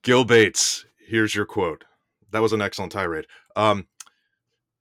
[0.03, 1.85] Gil Bates, here's your quote.
[2.31, 3.27] That was an excellent tirade.
[3.57, 3.87] Um,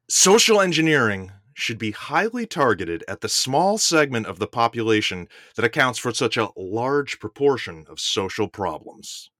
[0.10, 5.98] social engineering should be highly targeted at the small segment of the population that accounts
[5.98, 9.32] for such a large proportion of social problems.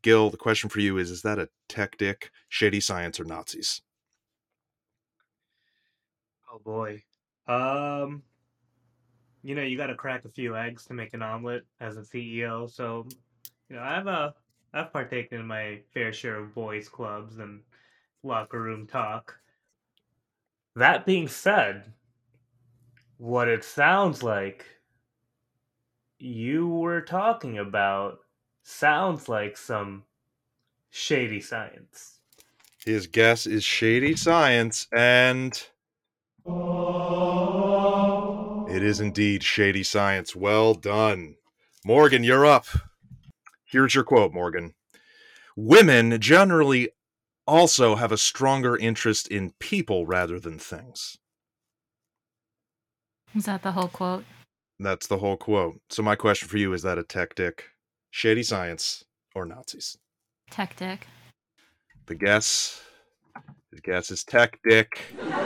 [0.00, 3.82] Gil, the question for you is Is that a tech dick, shady science, or Nazis?
[6.50, 7.02] Oh boy.
[7.46, 8.22] Um,
[9.42, 12.00] you know, you got to crack a few eggs to make an omelet as a
[12.00, 12.70] CEO.
[12.70, 13.06] So,
[13.68, 14.30] you know, I've uh,
[14.72, 17.60] I've partaken in my fair share of boys' clubs and
[18.22, 19.36] locker room talk.
[20.76, 21.92] That being said,
[23.18, 24.64] what it sounds like
[26.18, 28.18] you were talking about
[28.62, 30.04] sounds like some
[30.90, 32.20] shady science.
[32.84, 35.52] His guess is shady science, and
[38.70, 40.36] it is indeed shady science.
[40.36, 41.36] Well done.
[41.84, 42.66] Morgan, you're up.
[43.64, 44.74] Here's your quote, Morgan.
[45.56, 46.90] Women generally
[47.50, 51.18] also have a stronger interest in people rather than things.
[53.34, 54.24] Is that the whole quote?
[54.78, 55.80] That's the whole quote.
[55.90, 57.64] So my question for you is that a tech dick,
[58.10, 59.98] shady science, or Nazis?
[60.50, 61.08] Tech dick.
[62.06, 62.82] The guess,
[63.72, 65.00] the guess is tech dick.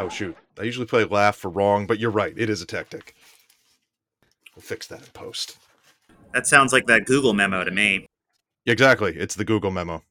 [0.00, 0.36] Oh shoot!
[0.56, 2.32] I usually play laugh for wrong, but you're right.
[2.36, 3.16] It is a tech dick.
[4.54, 5.58] We'll fix that in post.
[6.32, 8.06] That sounds like that Google memo to me.
[8.64, 9.16] Exactly.
[9.16, 10.04] It's the Google memo.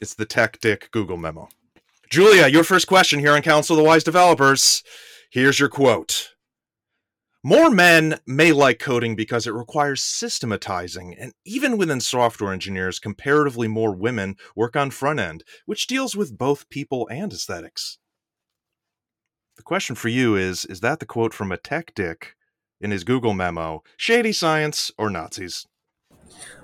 [0.00, 1.48] It's the tech dick Google memo.
[2.10, 4.82] Julia, your first question here on Council of the Wise Developers.
[5.30, 6.34] Here's your quote.
[7.42, 13.68] More men may like coding because it requires systematizing, and even within software engineers, comparatively
[13.68, 17.98] more women work on front end, which deals with both people and aesthetics.
[19.56, 22.34] The question for you is Is that the quote from a tech dick
[22.80, 23.82] in his Google memo?
[23.96, 25.66] Shady science or Nazis?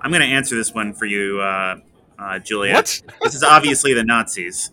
[0.01, 1.77] I'm going to answer this one for you, uh,
[2.21, 2.75] uh, Julia.
[2.75, 3.03] What?
[3.23, 4.71] this is obviously the Nazis.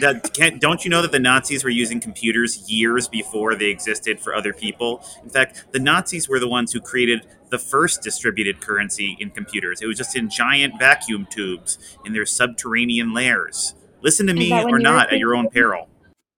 [0.00, 4.20] That, can't, don't you know that the Nazis were using computers years before they existed
[4.20, 5.04] for other people?
[5.22, 9.82] In fact, the Nazis were the ones who created the first distributed currency in computers.
[9.82, 13.74] It was just in giant vacuum tubes in their subterranean lairs.
[14.00, 15.88] Listen to Is me or not at your own peril.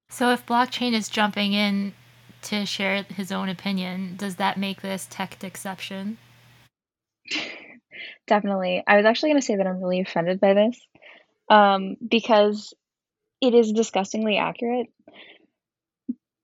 [0.09, 1.93] So if blockchain is jumping in
[2.43, 6.17] to share his own opinion, does that make this tech exception?
[8.27, 8.83] Definitely.
[8.87, 10.81] I was actually going to say that I'm really offended by this
[11.49, 12.75] um, because
[13.41, 14.89] it is disgustingly accurate,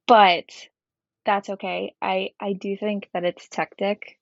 [0.06, 0.44] but
[1.24, 1.94] that's okay.
[2.02, 4.18] I, I do think that it's tactic,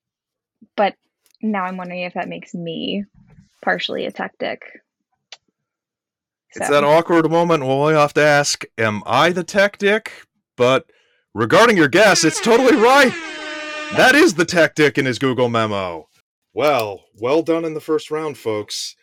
[0.77, 0.95] but
[1.43, 3.05] now I'm wondering if that makes me
[3.63, 4.63] partially a tactic.
[6.55, 10.27] It's that awkward moment where we have to ask, Am I the tech dick?
[10.57, 10.87] But
[11.33, 13.13] regarding your guess, it's totally right.
[13.97, 16.09] That is the tech dick in his Google memo.
[16.53, 18.97] Well, well done in the first round, folks.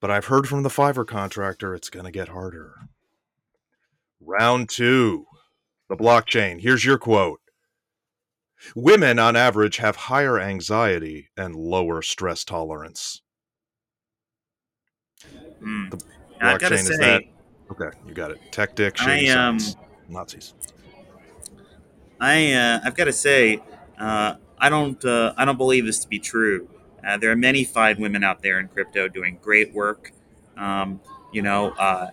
[0.00, 2.74] But I've heard from the Fiverr contractor it's going to get harder.
[4.20, 5.26] Round two
[5.88, 6.60] the blockchain.
[6.60, 7.40] Here's your quote
[8.74, 13.22] Women, on average, have higher anxiety and lower stress tolerance.
[15.60, 15.88] Hmm.
[15.90, 15.96] The
[16.40, 17.22] blockchain is say, that-
[17.70, 18.40] Okay, you got it.
[18.50, 19.58] Tech dick, shady I, um,
[20.08, 20.54] Nazis.
[22.18, 23.62] I uh, I've got to say,
[23.98, 26.68] uh, I don't uh, I don't believe this to be true.
[27.06, 30.12] Uh, there are many fine women out there in crypto doing great work.
[30.56, 31.00] Um,
[31.32, 32.10] you know, uh,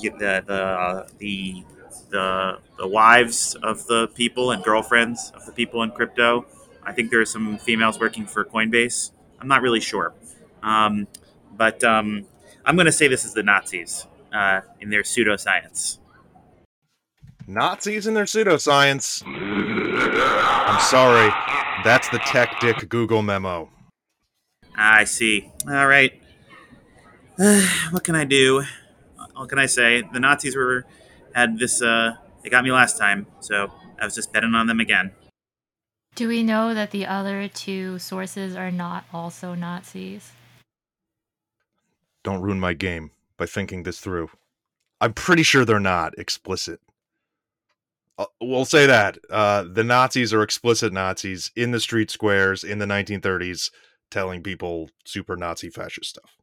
[0.00, 1.64] the the the, the
[2.10, 6.46] the the wives of the people and girlfriends of the people in crypto.
[6.82, 9.10] I think there are some females working for Coinbase.
[9.40, 10.14] I'm not really sure,
[10.62, 11.06] um,
[11.56, 12.26] but um,
[12.64, 15.98] I'm going to say this is the Nazis uh, in their pseudoscience.
[17.46, 19.22] Nazis in their pseudoscience.
[19.26, 21.30] I'm sorry.
[21.84, 23.68] That's the tech dick Google memo.
[24.74, 25.50] I see.
[25.68, 26.12] All right.
[27.90, 28.62] what can I do?
[29.34, 30.02] What can I say?
[30.12, 30.84] The Nazis were
[31.34, 31.82] had this.
[31.82, 35.12] Uh, they got me last time, so I was just betting on them again.
[36.14, 40.30] Do we know that the other two sources are not also Nazis?
[42.22, 44.30] Don't ruin my game by thinking this through.
[45.00, 46.80] I'm pretty sure they're not explicit.
[48.16, 49.18] Uh, we'll say that.
[49.28, 53.70] Uh, the Nazis are explicit Nazis in the street squares in the 1930s
[54.14, 56.36] telling people super Nazi fascist stuff.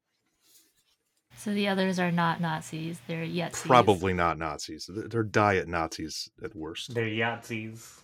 [1.38, 3.00] So the others are not Nazis.
[3.08, 3.66] They're Yetzis.
[3.66, 4.90] Probably not Nazis.
[4.94, 6.94] They're they're diet Nazis at worst.
[6.94, 8.02] They're Yahtzees.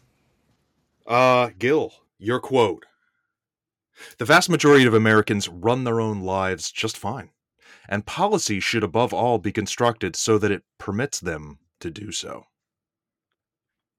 [1.05, 2.85] Uh, Gil, your quote.
[4.17, 7.31] The vast majority of Americans run their own lives just fine,
[7.89, 12.45] and policy should above all be constructed so that it permits them to do so.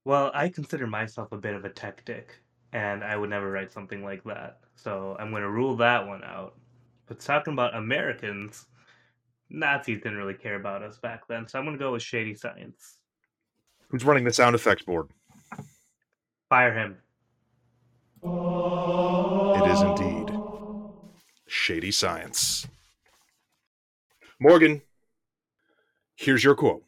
[0.03, 2.41] Well, I consider myself a bit of a tech dick,
[2.73, 4.59] and I would never write something like that.
[4.81, 6.55] So I'm going to rule that one out.
[7.07, 8.65] But talking about Americans,
[9.49, 12.35] Nazis didn't really care about us back then, so I'm going to go with shady
[12.35, 12.99] science.
[13.89, 15.07] Who's running the sound effects board?
[16.47, 16.97] Fire him.
[18.23, 20.35] It is indeed
[21.47, 22.67] shady science.
[24.39, 24.83] Morgan,
[26.15, 26.83] here's your quote.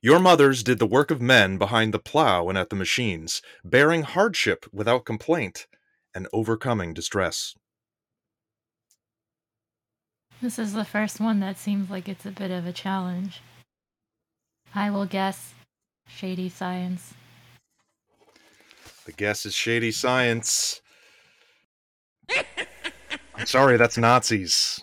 [0.00, 4.02] Your mothers did the work of men behind the plow and at the machines, bearing
[4.02, 5.66] hardship without complaint
[6.16, 7.54] and overcoming distress.
[10.40, 13.42] This is the first one that seems like it's a bit of a challenge.
[14.74, 15.52] I will guess
[16.08, 17.12] shady science.
[19.04, 20.80] The guess is shady science.
[22.30, 24.82] I'm sorry, that's Nazis.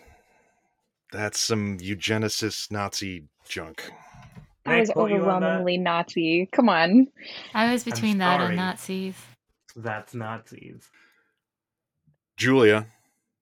[1.11, 3.91] That's some eugenicist Nazi junk.
[4.65, 5.27] Can I I was quote you on that?
[5.35, 6.47] overwhelmingly Nazi.
[6.51, 7.07] Come on.
[7.55, 9.15] I was between that and Nazis.
[9.75, 10.89] That's Nazis.
[12.37, 12.87] Julia,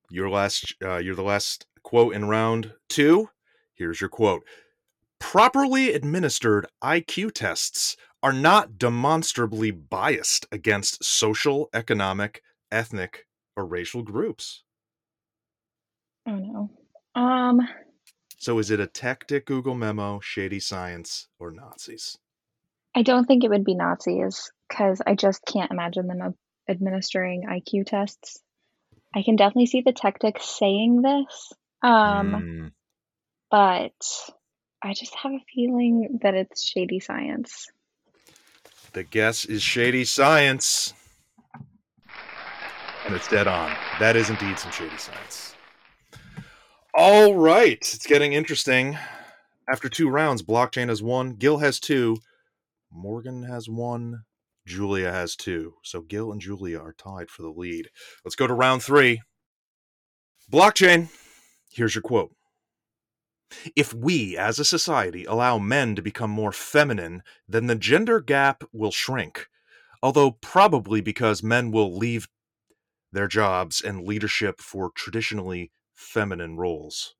[0.09, 3.29] your last uh, you're the last quote in round 2.
[3.73, 4.43] Here's your quote.
[5.19, 13.25] Properly administered IQ tests are not demonstrably biased against social, economic, ethnic,
[13.55, 14.63] or racial groups.
[16.27, 16.69] Oh no.
[17.15, 17.61] Um,
[18.37, 22.17] So is it a tactic Google memo, shady science, or Nazis?
[22.95, 26.35] I don't think it would be Nazis because I just can't imagine them
[26.67, 28.41] administering IQ tests.
[29.15, 31.53] I can definitely see the tactics saying this,
[31.83, 32.71] um, Mm,
[33.49, 33.91] but
[34.83, 37.67] I just have a feeling that it's shady science.
[38.93, 40.93] the guess is shady science.
[43.05, 43.75] And it's dead on.
[43.99, 45.55] That is indeed some shady science.
[46.93, 47.77] All right.
[47.81, 48.97] It's getting interesting.
[49.69, 52.17] After two rounds, Blockchain has one, Gil has two,
[52.91, 54.23] Morgan has one,
[54.65, 55.75] Julia has two.
[55.83, 57.89] So Gil and Julia are tied for the lead.
[58.23, 59.21] Let's go to round three.
[60.51, 61.09] Blockchain,
[61.71, 62.31] here's your quote.
[63.75, 68.63] If we as a society allow men to become more feminine, then the gender gap
[68.71, 69.47] will shrink.
[70.03, 72.27] Although probably because men will leave
[73.11, 77.15] their jobs and leadership for traditionally feminine roles.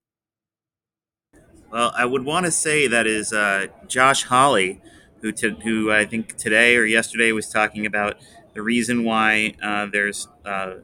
[1.71, 4.81] Well, I would want to say that is uh, Josh Hawley,
[5.21, 5.31] who
[5.63, 8.17] who I think today or yesterday was talking about
[8.53, 10.75] the reason why uh, there's uh,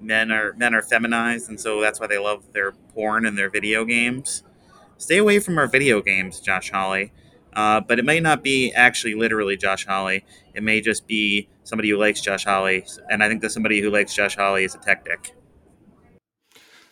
[0.00, 3.50] men are men are feminized, and so that's why they love their porn and their
[3.50, 4.42] video games.
[4.98, 7.12] Stay away from our video games, Josh Hawley.
[7.52, 10.26] Uh, but it may not be actually literally Josh Hawley.
[10.54, 13.90] It may just be somebody who likes Josh Hawley, and I think that somebody who
[13.90, 15.34] likes Josh Hawley is a tech dick.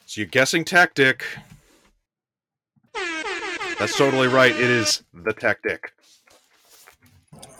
[0.07, 1.24] So you're guessing tactic.
[3.78, 4.53] That's totally right.
[4.53, 5.92] It is the tactic.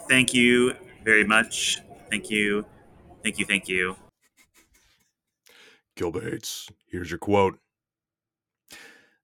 [0.07, 1.79] Thank you very much.
[2.09, 2.65] Thank you.
[3.23, 3.45] Thank you.
[3.45, 3.95] Thank you.
[5.95, 7.57] Gil Bates, here's your quote.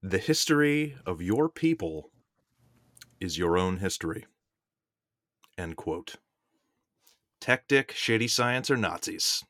[0.01, 2.09] The history of your people
[3.19, 4.25] is your own history.
[5.57, 6.15] End quote.
[7.39, 9.43] Tactic, shady science, or Nazis?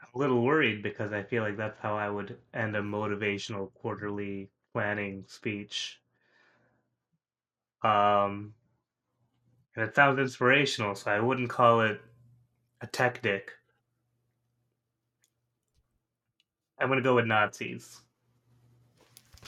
[0.00, 3.72] I'm a little worried because I feel like that's how I would end a motivational
[3.74, 6.00] quarterly planning speech.
[7.82, 8.54] Um,
[9.78, 12.00] and it sounds inspirational, so I wouldn't call it
[12.80, 13.52] a tech dick.
[16.80, 18.00] I'm gonna go with Nazis.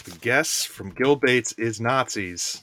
[0.04, 2.62] The guess from Gil Bates is Nazis.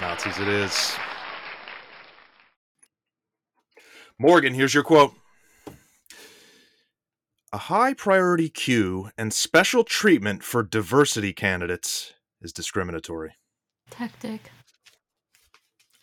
[0.00, 0.96] Nazis it is.
[4.18, 5.12] Morgan, here's your quote.
[7.52, 13.34] A high priority queue and special treatment for diversity candidates is discriminatory.
[13.90, 14.50] Tactic.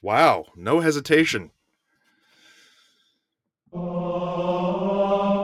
[0.02, 1.52] Wow, no hesitation.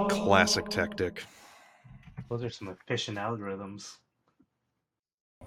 [0.10, 1.24] Classic tactic.
[2.30, 3.98] Those are some efficient algorithms.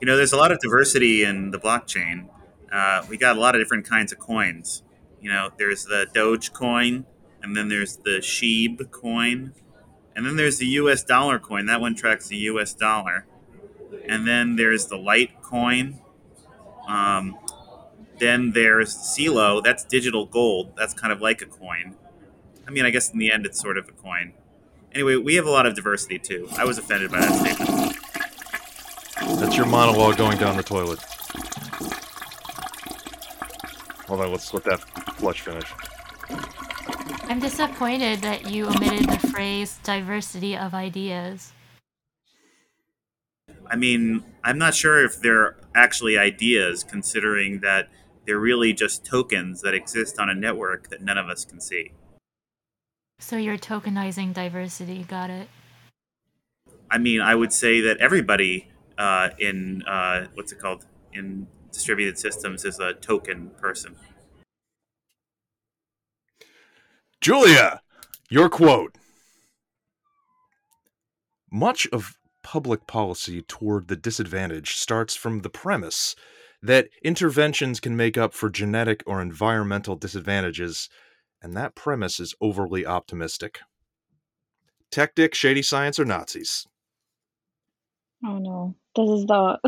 [0.00, 2.28] You know, there's a lot of diversity in the blockchain.
[2.70, 4.82] Uh, we got a lot of different kinds of coins.
[5.20, 7.06] You know, there's the Doge coin,
[7.42, 9.54] and then there's the Sheeb coin,
[10.14, 11.66] and then there's the US dollar coin.
[11.66, 13.26] That one tracks the US dollar.
[14.08, 16.00] And then there's the Litecoin.
[16.86, 17.38] Um,
[18.18, 19.62] then there's CeeLo.
[19.62, 20.72] That's digital gold.
[20.76, 21.94] That's kind of like a coin.
[22.66, 24.32] I mean, I guess in the end, it's sort of a coin.
[24.92, 26.48] Anyway, we have a lot of diversity too.
[26.56, 27.96] I was offended by that statement.
[29.40, 30.98] That's your monologue going down the toilet.
[34.06, 34.80] Hold on, let's let that
[35.16, 35.70] flush finish.
[37.28, 41.52] I'm disappointed that you omitted the phrase diversity of ideas.
[43.68, 47.88] I mean, I'm not sure if they're actually ideas, considering that
[48.26, 51.92] they're really just tokens that exist on a network that none of us can see.
[53.18, 55.48] So you're tokenizing diversity, got it.
[56.90, 58.68] I mean, I would say that everybody
[58.98, 63.96] uh, in uh, what's it called in distributed systems is a token person.
[67.20, 67.80] Julia,
[68.28, 68.96] your quote.
[71.50, 72.15] Much of
[72.46, 76.14] public policy toward the disadvantaged starts from the premise
[76.62, 80.88] that interventions can make up for genetic or environmental disadvantages,
[81.42, 83.58] and that premise is overly optimistic.
[84.92, 86.68] Tech Dick, shady science, or Nazis?
[88.24, 88.76] Oh no.
[88.94, 89.58] This is the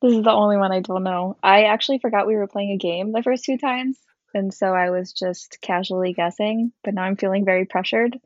[0.00, 1.36] this is the only one I don't know.
[1.42, 3.98] I actually forgot we were playing a game the first two times.
[4.34, 8.16] and so I was just casually guessing, but now I'm feeling very pressured.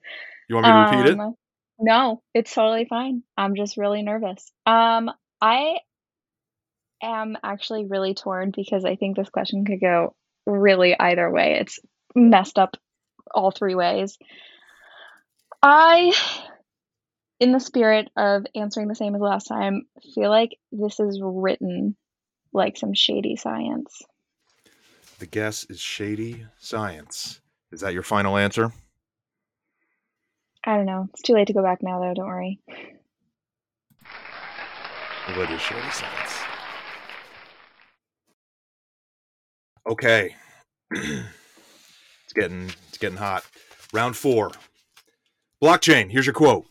[0.51, 1.19] You want me to repeat it?
[1.19, 1.37] Um,
[1.79, 3.23] No, it's totally fine.
[3.37, 4.51] I'm just really nervous.
[4.65, 5.11] Um,
[5.41, 5.79] I
[7.03, 10.15] am actually really torn because I think this question could go
[10.47, 11.59] really either way.
[11.61, 11.79] It's
[12.15, 12.77] messed up
[13.35, 14.17] all three ways.
[15.63, 16.15] I,
[17.41, 19.83] in the spirit of answering the same as last time,
[20.15, 21.97] feel like this is written
[22.53, 24.03] like some shady science.
[25.19, 27.41] The guess is shady science.
[27.73, 28.73] Is that your final answer?
[30.67, 31.09] I don't know.
[31.13, 32.13] It's too late to go back now, though.
[32.13, 32.59] Don't worry.
[35.29, 36.33] It is shady science.
[39.89, 40.35] Okay.
[40.91, 43.45] it's getting it's getting hot.
[43.93, 44.53] Round four.
[45.63, 46.67] Blockchain, here's your quote.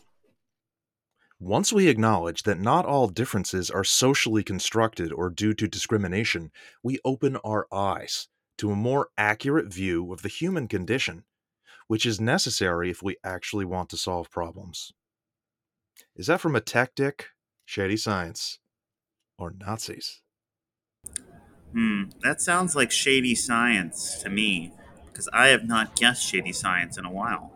[1.39, 6.99] Once we acknowledge that not all differences are socially constructed or due to discrimination, we
[7.03, 8.27] open our eyes
[8.57, 11.23] to a more accurate view of the human condition,
[11.87, 14.91] which is necessary if we actually want to solve problems.
[16.15, 17.27] Is that from a tech dick,
[17.65, 18.59] shady science,
[19.37, 20.21] or Nazis?
[21.71, 24.71] Hmm, that sounds like shady science to me,
[25.07, 27.51] because I have not guessed shady science in a while.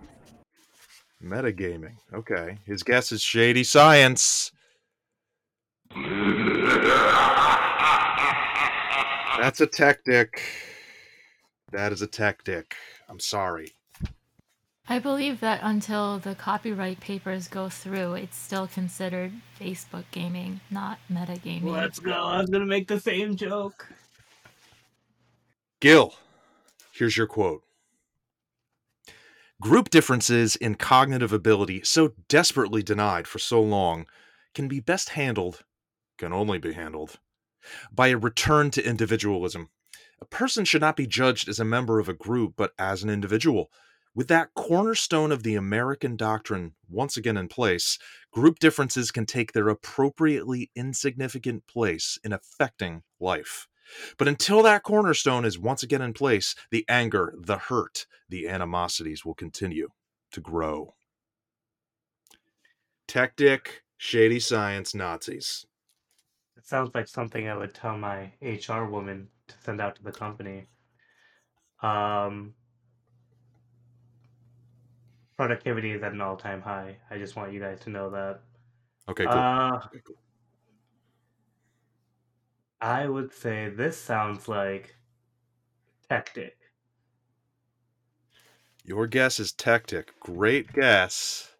[1.23, 1.95] Metagaming.
[2.13, 2.57] Okay.
[2.65, 4.51] His guess is shady science.
[9.37, 10.41] That's a tactic.
[11.71, 12.75] That is a tactic.
[13.07, 13.73] I'm sorry.
[14.91, 19.31] I believe that until the copyright papers go through, it's still considered
[19.61, 21.63] Facebook gaming, not metagaming.
[21.63, 22.11] Let's go.
[22.11, 23.87] I was gonna make the same joke.
[25.79, 26.15] Gil,
[26.91, 27.61] here's your quote.
[29.61, 34.07] Group differences in cognitive ability, so desperately denied for so long,
[34.55, 35.63] can be best handled,
[36.17, 37.19] can only be handled,
[37.91, 39.69] by a return to individualism.
[40.19, 43.09] A person should not be judged as a member of a group, but as an
[43.11, 43.69] individual.
[44.15, 47.99] With that cornerstone of the American doctrine once again in place,
[48.31, 53.67] group differences can take their appropriately insignificant place in affecting life.
[54.17, 59.25] But until that cornerstone is once again in place, the anger, the hurt, the animosities
[59.25, 59.89] will continue
[60.31, 60.95] to grow.
[63.07, 65.65] Tactic, shady science, Nazis.
[66.55, 70.11] It sounds like something I would tell my HR woman to send out to the
[70.11, 70.67] company.
[71.81, 72.53] Um,
[75.39, 76.97] productivity is at an all-time high.
[77.09, 78.41] I just want you guys to know that.
[79.07, 79.33] Okay, cool.
[79.33, 80.17] Uh, Okay, cool.
[82.81, 84.97] I would say this sounds like
[86.09, 86.57] tactic.
[88.83, 90.19] Your guess is tactic.
[90.19, 91.53] Great guess.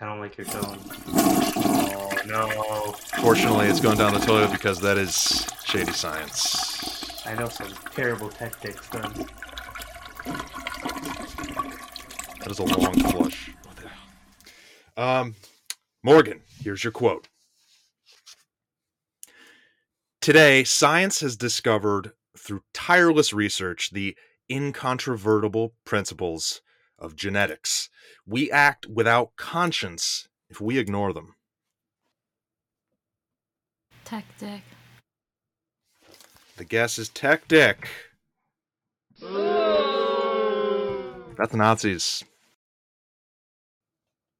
[0.00, 0.80] I don't like your tone.
[1.06, 2.92] Oh no!
[3.20, 7.24] Fortunately, it's going down the toilet because that is shady science.
[7.24, 9.28] I know some terrible tactics then.
[12.42, 13.50] That is a long flush.
[13.62, 13.88] What the
[14.96, 15.20] hell?
[15.20, 15.34] Um,
[16.02, 17.28] Morgan, here's your quote.
[20.20, 24.16] Today, science has discovered through tireless research the
[24.50, 26.62] incontrovertible principles
[26.98, 27.88] of genetics.
[28.26, 31.36] We act without conscience if we ignore them.
[34.04, 34.62] Tactic.
[36.56, 37.88] The guess is tech dick.
[41.38, 42.24] That's Nazis.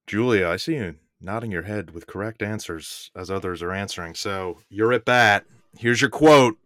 [0.06, 4.14] Julia, I see you nodding your head with correct answers as others are answering.
[4.14, 5.44] So you're at bat.
[5.78, 6.58] Here's your quote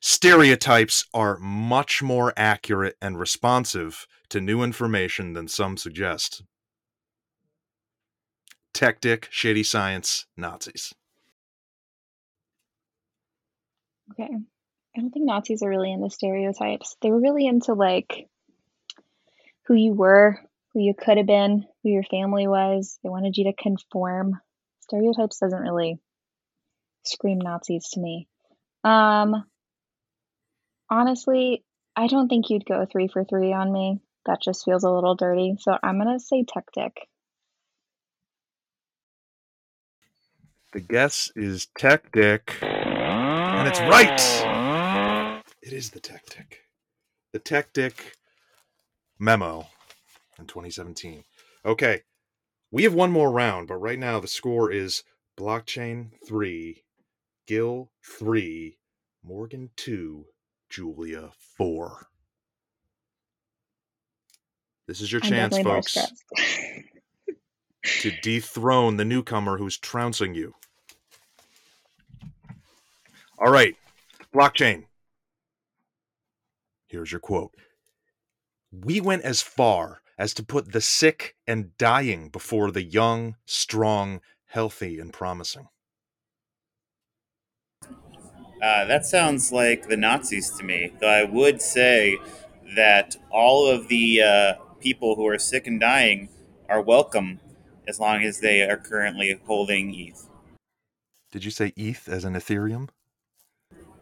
[0.00, 6.42] Stereotypes are much more accurate and responsive to new information than some suggest.
[8.72, 10.94] Tech dick, shady science, Nazis.
[14.12, 14.28] Okay.
[14.96, 16.96] I don't think Nazis are really into stereotypes.
[17.02, 18.28] They were really into like
[19.66, 20.40] who you were,
[20.72, 22.98] who you could have been, who your family was.
[23.02, 24.40] They wanted you to conform.
[24.80, 25.98] Stereotypes doesn't really
[27.04, 28.28] scream Nazis to me.
[28.84, 29.44] Um
[30.90, 31.64] honestly,
[31.96, 34.00] I don't think you'd go 3 for 3 on me.
[34.26, 35.56] That just feels a little dirty.
[35.58, 37.08] So I'm going to say tactic.
[40.72, 42.58] The guess is tech dick.
[42.62, 45.42] And it's right.
[45.62, 46.60] It is the tech dick.
[47.32, 48.16] The tech dick
[49.18, 49.66] memo
[50.40, 51.24] in 2017.
[51.64, 52.02] Okay.
[52.72, 55.02] We have one more round, but right now the score is
[55.36, 56.82] blockchain 3,
[57.46, 58.78] Gil 3,
[59.24, 60.24] Morgan 2,
[60.68, 62.06] Julia 4.
[64.86, 65.96] This is your I'm chance, folks,
[68.00, 70.54] to dethrone the newcomer who's trouncing you.
[73.38, 73.76] All right,
[74.34, 74.84] blockchain.
[76.88, 77.54] Here's your quote
[78.72, 84.20] We went as far as to put the sick and dying before the young, strong,
[84.44, 85.66] healthy, and promising.
[88.62, 90.92] Uh, that sounds like the Nazis to me.
[91.00, 92.18] Though I would say
[92.76, 96.28] that all of the uh, people who are sick and dying
[96.68, 97.40] are welcome
[97.88, 100.28] as long as they are currently holding ETH.
[101.32, 102.90] Did you say ETH as an Ethereum?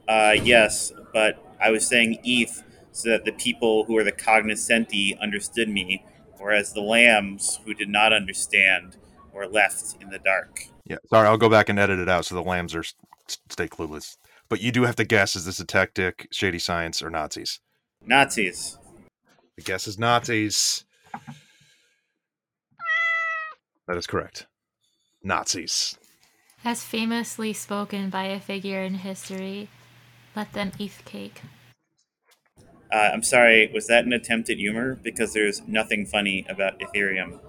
[0.09, 2.65] Uh, yes, but I was saying ETH
[2.99, 6.05] so that the people who are the cognoscenti understood me,
[6.39, 8.97] whereas the lambs who did not understand
[9.33, 10.65] were left in the dark.
[10.85, 12.83] Yeah, sorry, I'll go back and edit it out so the lambs are
[13.49, 14.17] stay clueless.
[14.49, 17.61] But you do have to guess: is this a tactic, shady science, or Nazis?
[18.05, 18.79] Nazis.
[19.57, 20.85] The guess is Nazis.
[23.87, 24.49] That is correct.
[25.23, 25.97] Nazis.
[26.65, 29.69] As famously spoken by a figure in history,
[30.35, 31.43] let them eat cake.
[32.91, 34.99] Uh, I'm sorry, was that an attempt at humor?
[35.03, 37.41] Because there's nothing funny about Ethereum.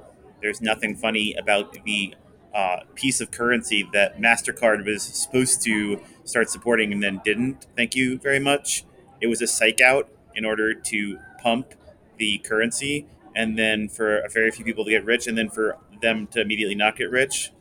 [0.41, 2.13] There's nothing funny about the
[2.53, 7.67] uh, piece of currency that MasterCard was supposed to start supporting and then didn't.
[7.75, 8.83] Thank you very much.
[9.21, 11.73] It was a psych out in order to pump
[12.17, 15.77] the currency and then for a very few people to get rich and then for
[16.01, 17.51] them to immediately not get rich.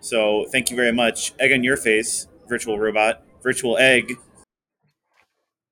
[0.00, 1.32] So thank you very much.
[1.38, 4.14] Egg on your face, virtual robot, virtual egg.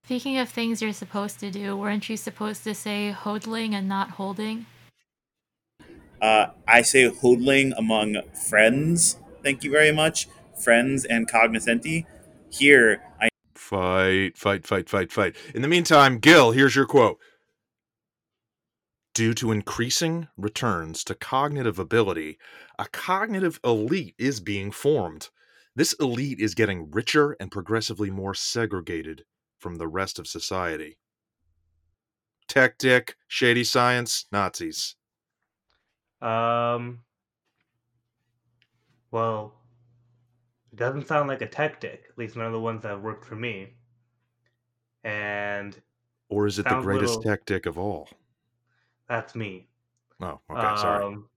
[0.05, 4.11] Speaking of things you're supposed to do, weren't you supposed to say hodling and not
[4.11, 4.67] holding?
[6.21, 9.17] Uh, I say hodling among friends.
[9.43, 10.29] Thank you very much.
[10.63, 12.05] Friends and cognoscenti.
[12.51, 13.31] Here, I.
[13.55, 15.37] Fight, fight, fight, fight, fight.
[15.55, 17.19] In the meantime, Gil, here's your quote.
[19.15, 22.37] Due to increasing returns to cognitive ability,
[22.79, 25.31] a cognitive elite is being formed.
[25.75, 29.25] This elite is getting richer and progressively more segregated
[29.65, 30.99] from the rest of society.
[32.49, 34.95] Tech dick, shady science, Nazis.
[36.21, 37.01] Um.
[39.11, 39.55] Well,
[40.71, 42.05] it doesn't sound like a tech dick.
[42.11, 43.73] At least none of the ones that have worked for me.
[45.03, 45.81] And
[46.29, 48.11] Or is it the greatest little- tech dick of all?
[49.09, 49.69] that's me.
[50.21, 51.05] Oh, okay, sorry.
[51.05, 51.29] Um,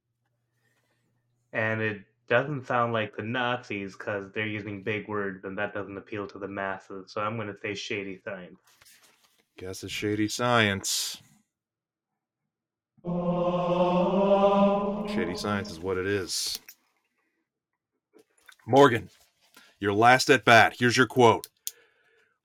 [1.54, 5.98] and it doesn't sound like the Nazis because they're using big words, and that doesn't
[5.98, 7.12] appeal to the masses.
[7.12, 8.60] So I'm going to say shady science.
[9.58, 11.22] Guess it's shady science.
[15.08, 16.60] Shady science is what it is.
[18.68, 19.10] Morgan,
[19.80, 20.76] your last at bat.
[20.78, 21.48] Here's your quote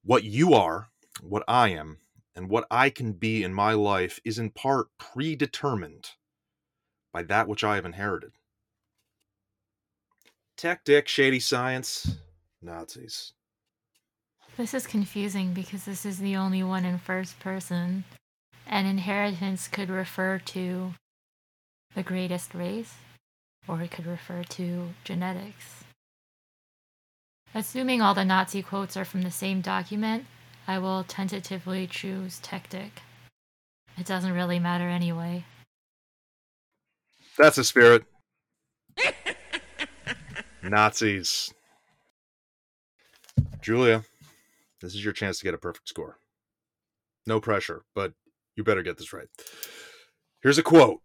[0.04, 0.88] What you are,
[1.20, 1.98] what I am,
[2.36, 6.10] and what I can be in my life is in part predetermined
[7.12, 8.32] by that which I have inherited.
[10.56, 12.16] Tech dick, shady science,
[12.60, 13.32] Nazis.
[14.56, 18.04] This is confusing because this is the only one in first person,
[18.66, 20.94] and inheritance could refer to
[21.94, 22.94] the greatest race,
[23.66, 25.84] or it could refer to genetics.
[27.54, 30.26] Assuming all the Nazi quotes are from the same document,
[30.66, 33.02] I will tentatively choose tactic.
[33.98, 35.44] It doesn't really matter anyway.
[37.36, 38.04] That's a spirit.
[40.62, 41.52] Nazis.
[43.60, 44.04] Julia,
[44.80, 46.18] this is your chance to get a perfect score.
[47.26, 48.12] No pressure, but
[48.56, 49.28] you better get this right.
[50.42, 51.00] Here's a quote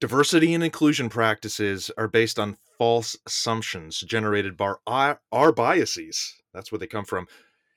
[0.00, 6.36] Diversity and inclusion practices are based on false assumptions generated by our, our biases.
[6.54, 7.26] That's where they come from.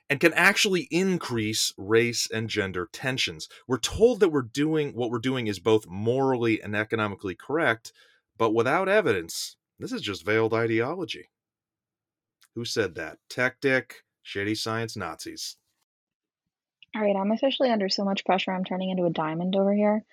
[0.10, 3.48] And can actually increase race and gender tensions.
[3.68, 7.94] We're told that we're doing what we're doing is both morally and economically correct,
[8.38, 11.30] but without evidence, this is just veiled ideology.
[12.56, 13.18] Who said that?
[13.30, 15.58] Tech Dick, Shady Science Nazis.
[16.96, 18.52] All right, I'm officially under so much pressure.
[18.52, 20.04] I'm turning into a diamond over here.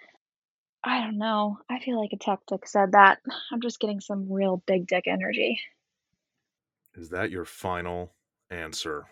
[0.84, 1.58] I don't know.
[1.68, 3.18] I feel like a tactic said that.
[3.52, 5.58] I'm just getting some real big dick energy.
[6.94, 8.12] Is that your final
[8.50, 9.06] answer?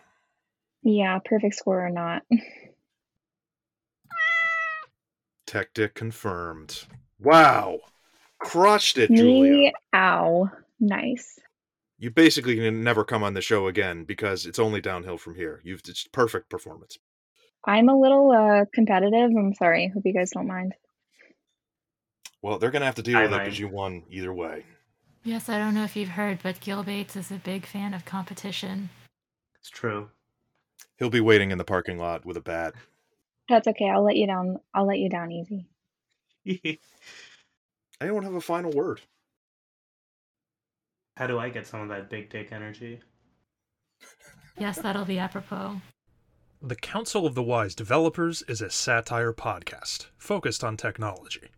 [0.83, 2.23] Yeah, perfect score or not.
[5.45, 6.83] Tech Dick confirmed.
[7.19, 7.79] Wow.
[8.39, 9.71] Crushed it, Julia.
[9.93, 10.49] Ow.
[10.79, 11.39] Nice.
[11.99, 15.61] You basically can never come on the show again because it's only downhill from here.
[15.63, 16.99] You've it's perfect performance.
[17.65, 19.31] I'm a little uh competitive.
[19.31, 19.91] I'm sorry.
[19.93, 20.73] Hope you guys don't mind.
[22.43, 24.63] Well, they're gonna have to deal I with it because you won either way.
[25.23, 28.05] Yes, I don't know if you've heard, but Gil Bates is a big fan of
[28.05, 28.89] competition.
[29.59, 30.09] It's true.
[30.97, 32.75] He'll be waiting in the parking lot with a bat.
[33.49, 33.89] That's okay.
[33.89, 34.59] I'll let you down.
[34.73, 35.67] I'll let you down easy.
[37.99, 39.01] Anyone have a final word?
[41.15, 42.99] How do I get some of that big dick energy?
[44.59, 45.81] Yes, that'll be apropos.
[46.61, 51.49] The Council of the Wise Developers is a satire podcast focused on technology.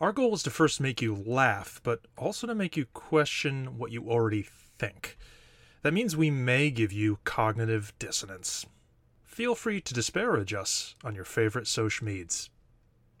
[0.00, 3.92] Our goal is to first make you laugh, but also to make you question what
[3.92, 4.46] you already
[4.78, 5.16] think.
[5.82, 8.66] That means we may give you cognitive dissonance.
[9.24, 12.50] Feel free to disparage us on your favorite social medias.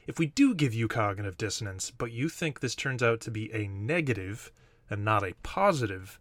[0.06, 3.52] If we do give you cognitive dissonance, but you think this turns out to be
[3.52, 4.52] a negative
[4.90, 6.18] and not a positive,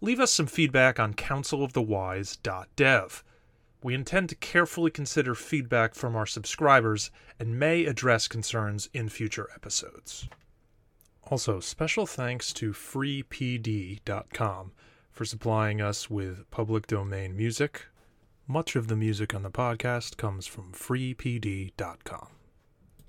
[0.00, 3.24] leave us some feedback on councilofthewise.dev.
[3.82, 9.48] We intend to carefully consider feedback from our subscribers and may address concerns in future
[9.54, 10.28] episodes.
[11.24, 14.72] Also, special thanks to freepd.com
[15.10, 17.86] for supplying us with public domain music.
[18.46, 22.28] Much of the music on the podcast comes from freepd.com.